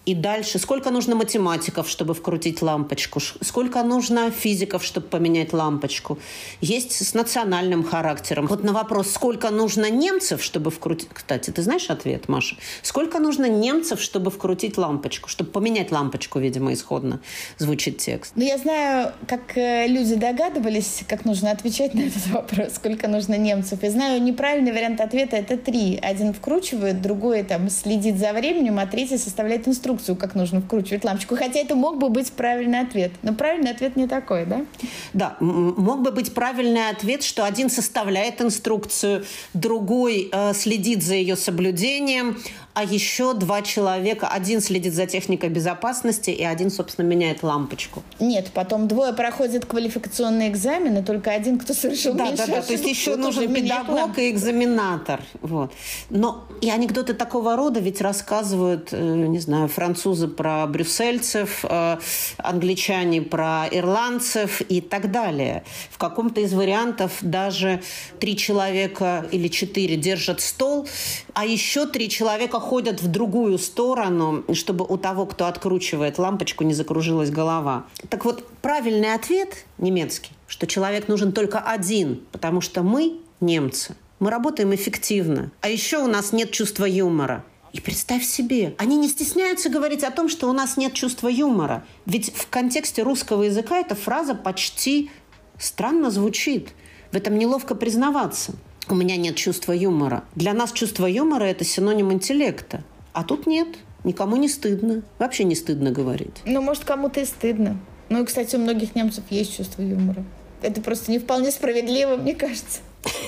и 0.05 0.15
дальше, 0.15 0.57
сколько 0.57 0.89
нужно 0.89 1.15
математиков, 1.15 1.87
чтобы 1.87 2.15
вкрутить 2.15 2.61
лампочку, 2.63 3.19
сколько 3.19 3.83
нужно 3.83 4.31
физиков, 4.31 4.83
чтобы 4.83 5.07
поменять 5.07 5.53
лампочку. 5.53 6.17
Есть 6.59 6.93
с 7.05 7.13
национальным 7.13 7.83
характером. 7.83 8.47
Вот 8.47 8.63
на 8.63 8.73
вопрос, 8.73 9.11
сколько 9.11 9.51
нужно 9.51 9.91
немцев, 9.91 10.41
чтобы 10.41 10.71
вкрутить... 10.71 11.09
Кстати, 11.13 11.51
ты 11.51 11.61
знаешь 11.61 11.89
ответ, 11.91 12.27
Маша? 12.27 12.55
Сколько 12.81 13.19
нужно 13.19 13.47
немцев, 13.47 14.01
чтобы 14.01 14.31
вкрутить 14.31 14.77
лампочку, 14.77 15.29
чтобы 15.29 15.51
поменять 15.51 15.91
лампочку, 15.91 16.39
видимо, 16.39 16.73
исходно 16.73 17.19
звучит 17.59 17.99
текст. 17.99 18.33
Ну, 18.35 18.43
я 18.43 18.57
знаю, 18.57 19.13
как 19.27 19.55
э, 19.55 19.85
люди 19.85 20.15
догадывались, 20.15 21.03
как 21.07 21.25
нужно 21.25 21.51
отвечать 21.51 21.93
на 21.93 22.01
этот 22.01 22.25
вопрос, 22.27 22.73
сколько 22.75 23.07
нужно 23.07 23.37
немцев. 23.37 23.83
Я 23.83 23.91
знаю, 23.91 24.21
неправильный 24.23 24.71
вариант 24.71 24.99
ответа– 24.99 25.35
это 25.37 25.57
три. 25.57 25.99
Один 26.01 26.33
вкручивает, 26.33 27.03
другой 27.03 27.43
там 27.43 27.69
следит 27.69 28.17
за 28.17 28.33
временем, 28.33 28.79
а 28.79 28.87
третий 28.87 29.19
составляет 29.19 29.67
инструкцию 29.67 29.90
инструкцию, 29.91 30.15
как 30.15 30.35
нужно 30.35 30.61
вкручивать 30.61 31.03
лампочку. 31.03 31.35
Хотя 31.35 31.59
это 31.59 31.75
мог 31.75 31.97
бы 31.97 32.09
быть 32.09 32.31
правильный 32.31 32.79
ответ. 32.79 33.11
Но 33.21 33.33
правильный 33.33 33.71
ответ 33.71 33.95
не 33.95 34.07
такой, 34.07 34.45
да? 34.45 34.65
Да, 35.13 35.37
мог 35.39 36.01
бы 36.01 36.11
быть 36.11 36.33
правильный 36.33 36.89
ответ, 36.89 37.23
что 37.23 37.45
один 37.45 37.69
составляет 37.69 38.41
инструкцию, 38.41 39.25
другой 39.53 40.29
э, 40.31 40.53
следит 40.53 41.03
за 41.03 41.15
ее 41.15 41.35
соблюдением, 41.35 42.37
а 42.73 42.83
еще 42.83 43.33
два 43.33 43.61
человека, 43.61 44.27
один 44.27 44.61
следит 44.61 44.93
за 44.93 45.05
техникой 45.05 45.49
безопасности, 45.49 46.29
и 46.29 46.43
один, 46.43 46.71
собственно, 46.71 47.05
меняет 47.05 47.43
лампочку. 47.43 48.03
Нет, 48.19 48.51
потом 48.53 48.87
двое 48.87 49.13
проходят 49.13 49.65
квалификационные 49.65 50.49
экзамены, 50.49 51.03
только 51.03 51.31
один, 51.31 51.59
кто 51.59 51.73
совершил 51.73 52.13
да, 52.13 52.25
меньше 52.25 52.37
Да, 52.37 52.45
да, 52.45 52.51
ошибок, 52.59 52.67
то 52.67 52.73
есть 52.73 52.85
еще 52.85 53.15
нужен 53.15 53.53
педагог 53.53 54.17
и 54.17 54.29
экзаменатор. 54.29 55.21
Вот. 55.41 55.71
Но 56.09 56.45
и 56.61 56.69
анекдоты 56.69 57.13
такого 57.13 57.55
рода 57.55 57.79
ведь 57.79 58.01
рассказывают, 58.01 58.89
э, 58.91 58.97
не 59.01 59.39
знаю, 59.39 59.67
французы 59.67 60.27
про 60.27 60.65
брюссельцев, 60.67 61.65
э, 61.67 61.97
англичане 62.37 63.21
про 63.21 63.67
ирландцев 63.69 64.61
и 64.61 64.79
так 64.79 65.11
далее. 65.11 65.63
В 65.89 65.97
каком-то 65.97 66.39
из 66.41 66.53
вариантов 66.53 67.17
даже 67.21 67.81
три 68.19 68.37
человека 68.37 69.25
или 69.31 69.49
четыре 69.49 69.97
держат 69.97 70.39
стол, 70.39 70.87
а 71.33 71.45
еще 71.45 71.85
три 71.85 72.09
человека 72.09 72.60
ходят 72.61 73.01
в 73.01 73.07
другую 73.09 73.57
сторону, 73.57 74.45
чтобы 74.53 74.85
у 74.85 74.97
того, 74.97 75.25
кто 75.25 75.47
откручивает 75.47 76.17
лампочку, 76.17 76.63
не 76.63 76.73
закружилась 76.73 77.29
голова. 77.29 77.85
Так 78.09 78.23
вот, 78.23 78.47
правильный 78.61 79.13
ответ 79.13 79.65
немецкий, 79.77 80.31
что 80.47 80.67
человек 80.67 81.09
нужен 81.09 81.33
только 81.33 81.59
один, 81.59 82.21
потому 82.31 82.61
что 82.61 82.83
мы, 82.83 83.19
немцы, 83.41 83.95
Мы 84.19 84.29
работаем 84.29 84.73
эффективно. 84.73 85.51
А 85.61 85.67
еще 85.67 85.97
у 85.97 86.07
нас 86.07 86.31
нет 86.31 86.51
чувства 86.51 86.85
юмора. 86.85 87.43
И 87.73 87.79
представь 87.79 88.23
себе, 88.23 88.75
они 88.77 88.97
не 88.97 89.07
стесняются 89.07 89.69
говорить 89.69 90.03
о 90.03 90.11
том, 90.11 90.29
что 90.29 90.49
у 90.49 90.53
нас 90.53 90.77
нет 90.77 90.93
чувства 90.93 91.27
юмора. 91.27 91.85
Ведь 92.05 92.33
в 92.35 92.47
контексте 92.49 93.01
русского 93.01 93.43
языка 93.43 93.77
эта 93.77 93.95
фраза 93.95 94.35
почти 94.35 95.09
странно 95.57 96.11
звучит. 96.11 96.69
В 97.11 97.15
этом 97.15 97.37
неловко 97.37 97.73
признаваться. 97.73 98.53
У 98.91 98.93
меня 98.93 99.15
нет 99.15 99.37
чувства 99.37 99.71
юмора. 99.71 100.25
Для 100.35 100.53
нас 100.53 100.73
чувство 100.73 101.05
юмора– 101.05 101.43
это 101.45 101.63
синоним 101.63 102.11
интеллекта. 102.11 102.83
А 103.13 103.23
тут 103.23 103.47
нет. 103.47 103.69
Никому 104.03 104.35
не 104.35 104.49
стыдно. 104.49 105.01
Вообще 105.17 105.45
не 105.45 105.55
стыдно 105.55 105.91
говорить. 105.91 106.41
Ну, 106.43 106.61
может, 106.61 106.83
кому-то 106.83 107.21
и 107.21 107.25
стыдно. 107.25 107.79
Ну 108.09 108.21
и, 108.21 108.25
кстати, 108.25 108.57
у 108.57 108.59
многих 108.59 108.93
немцев 108.93 109.23
есть 109.29 109.55
чувство 109.55 109.81
юмора. 109.81 110.25
Это 110.61 110.81
просто 110.81 111.09
не 111.09 111.19
вполне 111.19 111.51
справедливо, 111.51 112.17
мне 112.17 112.35
кажется. 112.35 112.79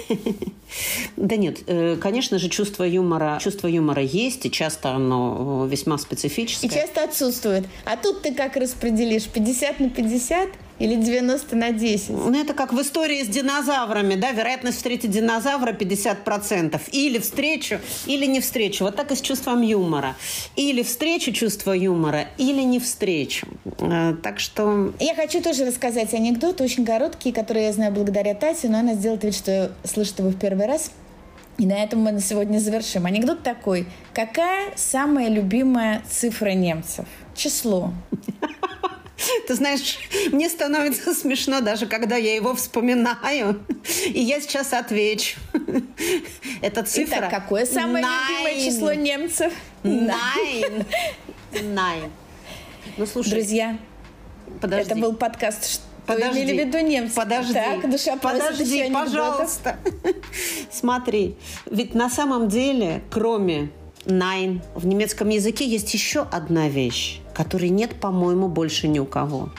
Да 1.18 1.36
нет, 1.36 1.60
э, 1.68 1.98
конечно 1.98 2.40
же, 2.40 2.50
чувство 2.50 2.84
юмора, 2.84 3.38
чувство 3.40 3.68
юмора 3.68 4.02
есть, 4.02 4.46
и 4.48 4.52
часто 4.52 4.90
оно 4.90 5.68
весьма 5.70 6.00
специфическое. 6.00 6.70
И 6.70 6.74
часто 6.74 7.04
отсутствует. 7.04 7.66
А 7.86 7.96
тут 7.96 8.24
ты 8.24 8.34
как 8.34 8.56
распределишь? 8.56 9.26
50 9.26 9.80
на 9.80 9.90
50? 9.92 10.50
Или 10.80 10.96
90 10.96 11.56
на 11.56 11.72
10? 11.72 12.10
Ну, 12.10 12.40
это 12.40 12.54
как 12.54 12.74
в 12.74 12.82
истории 12.82 13.24
с 13.24 13.28
динозаврами, 13.28 14.16
да, 14.16 14.32
вероятность 14.32 14.78
встретить 14.78 15.12
динозавра 15.12 15.72
50%. 15.72 16.82
Или 16.92 17.20
встречу, 17.20 17.80
или 18.06 18.26
не 18.26 18.42
встречу. 18.42 18.84
Вот 18.84 18.96
так 18.96 19.12
и 19.12 19.16
с 19.16 19.22
чувством 19.22 19.62
юмора. 19.62 20.16
Или 20.56 20.82
встречу 20.84 21.32
чувство 21.32 21.72
юмора, 21.74 22.26
или 22.38 22.62
не 22.62 22.80
встречу. 22.80 23.48
Э, 23.80 24.16
так 24.22 24.40
что... 24.40 24.94
Я 25.00 25.16
хочу 25.16 25.42
тоже 25.42 25.66
рассказать 25.66 26.14
анекдот, 26.14 26.60
очень 26.62 26.86
короткий, 26.86 27.32
который 27.32 27.64
я 27.64 27.74
знаю 27.74 27.94
благодаря 27.94 28.34
Тате, 28.34 28.68
но 28.70 28.80
она 28.80 28.96
сделает 28.96 29.24
вид, 29.24 29.36
что 29.36 29.72
слышит 29.84 30.20
его 30.20 30.30
в 30.30 30.40
первый 30.40 30.66
раз. 30.66 30.92
И 31.60 31.68
на 31.68 31.84
этом 31.84 32.00
мы 32.00 32.12
на 32.12 32.20
сегодня 32.20 32.58
завершим. 32.58 33.06
Анекдот 33.06 33.44
такой. 33.44 33.86
Какая 34.14 34.74
самая 34.76 35.30
любимая 35.30 36.02
цифра 36.10 36.54
немцев? 36.54 37.06
Число. 37.36 37.94
Ты 39.48 39.56
знаешь, 39.56 40.00
мне 40.32 40.50
становится 40.50 41.14
смешно 41.16 41.62
даже, 41.62 41.86
когда 41.86 42.16
я 42.16 42.36
его 42.36 42.56
вспоминаю. 42.56 43.64
И 44.06 44.20
я 44.20 44.42
сейчас 44.42 44.74
отвечу. 44.74 45.40
Это 46.62 46.84
цифра... 46.84 47.18
Итак, 47.20 47.30
какое 47.30 47.66
самое 47.66 48.06
Nine. 48.06 48.30
любимое 48.30 48.66
число 48.66 48.94
немцев? 48.94 49.54
Nine. 49.84 50.86
Nine. 51.52 52.10
Ну, 52.98 53.06
слушай. 53.06 53.32
Друзья, 53.32 53.78
Подожди. 54.62 54.92
это 54.92 55.00
был 55.00 55.14
подкаст 55.14 55.70
«Что 55.70 55.84
Подожди, 56.06 56.42
имели 56.44 56.64
в 56.64 56.68
виду 56.68 56.80
немцы. 56.80 57.16
Подожди, 57.16 57.54
так, 57.54 57.90
душа 57.90 58.18
подожди, 58.18 58.92
пожалуйста. 58.92 59.78
Смотри, 60.70 61.38
ведь 61.66 61.96
на 61.96 62.10
самом 62.10 62.50
деле, 62.50 63.02
кроме 63.10 63.70
nine, 64.06 64.62
в 64.76 64.86
немецком 64.86 65.30
языке 65.30 65.66
есть 65.66 65.94
еще 65.94 66.28
одна 66.30 66.68
вещь 66.68 67.22
которой 67.34 67.70
нет, 67.70 67.96
по-моему, 67.96 68.48
больше 68.48 68.88
ни 68.88 69.00
у 69.00 69.06
кого. 69.06 69.50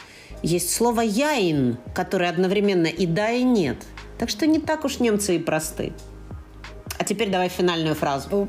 Есть 0.42 0.72
слово 0.72 1.00
«яин», 1.00 1.78
которое 1.94 2.30
одновременно 2.30 2.86
и 2.86 3.06
да, 3.06 3.30
и 3.30 3.42
нет. 3.42 3.78
Так 4.18 4.28
что 4.28 4.46
не 4.46 4.58
так 4.58 4.84
уж 4.84 5.00
немцы 5.00 5.36
и 5.36 5.38
просты. 5.38 5.92
А 6.96 7.04
теперь 7.04 7.30
давай 7.30 7.48
финальную 7.48 7.94
фразу. 7.94 8.48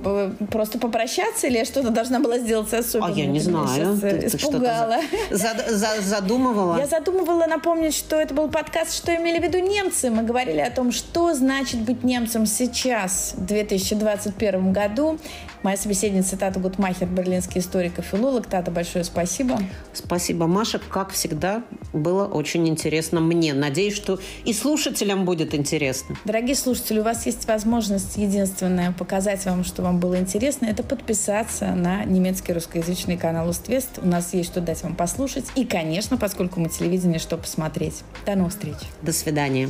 Просто 0.52 0.78
попрощаться 0.78 1.48
или 1.48 1.58
я 1.58 1.66
что-то 1.66 1.90
должна 1.90 2.20
была 2.20 2.38
сделать 2.38 2.74
особенно? 2.74 3.08
А 3.08 3.12
я 3.12 3.26
не 3.26 3.40
знаю. 3.40 3.98
Ты, 4.00 4.20
ты 4.20 4.28
испугала. 4.28 4.98
Зад, 5.32 5.68
за, 5.70 6.02
задумывала? 6.02 6.78
Я 6.78 6.88
задумывала 6.88 7.48
напомнить, 7.48 7.96
что 7.96 8.18
это 8.18 8.34
был 8.34 8.50
подкаст 8.50 8.94
«Что 8.94 9.16
имели 9.16 9.40
в 9.40 9.44
виду 9.44 9.60
немцы?». 9.60 10.10
Мы 10.10 10.24
говорили 10.24 10.60
о 10.60 10.70
том, 10.70 10.92
что 10.92 11.34
значит 11.34 11.82
быть 11.82 12.04
немцем 12.04 12.46
сейчас, 12.46 13.34
в 13.36 13.46
2021 13.46 14.74
году. 14.74 15.18
Моя 15.64 15.78
собеседница 15.78 16.38
Тата 16.38 16.60
Гутмахер, 16.60 17.08
берлинский 17.08 17.60
историк 17.60 17.98
и 17.98 18.04
филолог. 18.04 18.46
Тата, 18.46 18.70
большое 18.70 19.04
спасибо. 19.04 19.58
Спасибо, 19.94 20.46
Маша. 20.46 20.78
Как 20.78 21.10
всегда, 21.12 21.64
было 21.92 22.28
очень 22.28 22.68
интересно 22.68 23.20
мне. 23.20 23.56
Надеюсь, 23.56 23.96
что 23.96 24.20
и 24.44 24.54
слушателям 24.54 25.26
будет 25.26 25.56
интересно. 25.56 26.16
Дорогие 26.24 26.56
слушатели, 26.56 27.00
у 27.00 27.04
вас 27.04 27.26
есть 27.26 27.48
возможность 27.48 28.16
единственная 28.36 28.92
показать 28.92 29.46
вам, 29.46 29.64
что 29.64 29.82
вам 29.82 30.00
было 30.00 30.18
интересно, 30.20 30.66
это 30.66 30.84
подписаться 30.84 31.68
на 31.74 32.04
немецкий 32.04 32.54
русскоязычный 32.54 33.18
канал 33.18 33.50
Уствест. 33.50 34.00
У 34.02 34.08
нас 34.08 34.34
есть 34.34 34.52
что 34.52 34.62
дать 34.62 34.84
вам 34.84 34.96
послушать. 34.96 35.46
И, 35.56 35.66
конечно, 35.66 36.18
поскольку 36.18 36.60
мы 36.60 36.70
телевидение, 36.70 37.20
что 37.20 37.38
посмотреть. 37.38 38.04
До 38.26 38.36
новых 38.36 38.52
встреч. 38.52 38.76
До 39.02 39.14
свидания. 39.14 39.70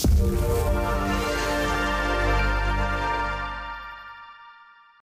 thank 0.00 1.32
you 1.32 1.37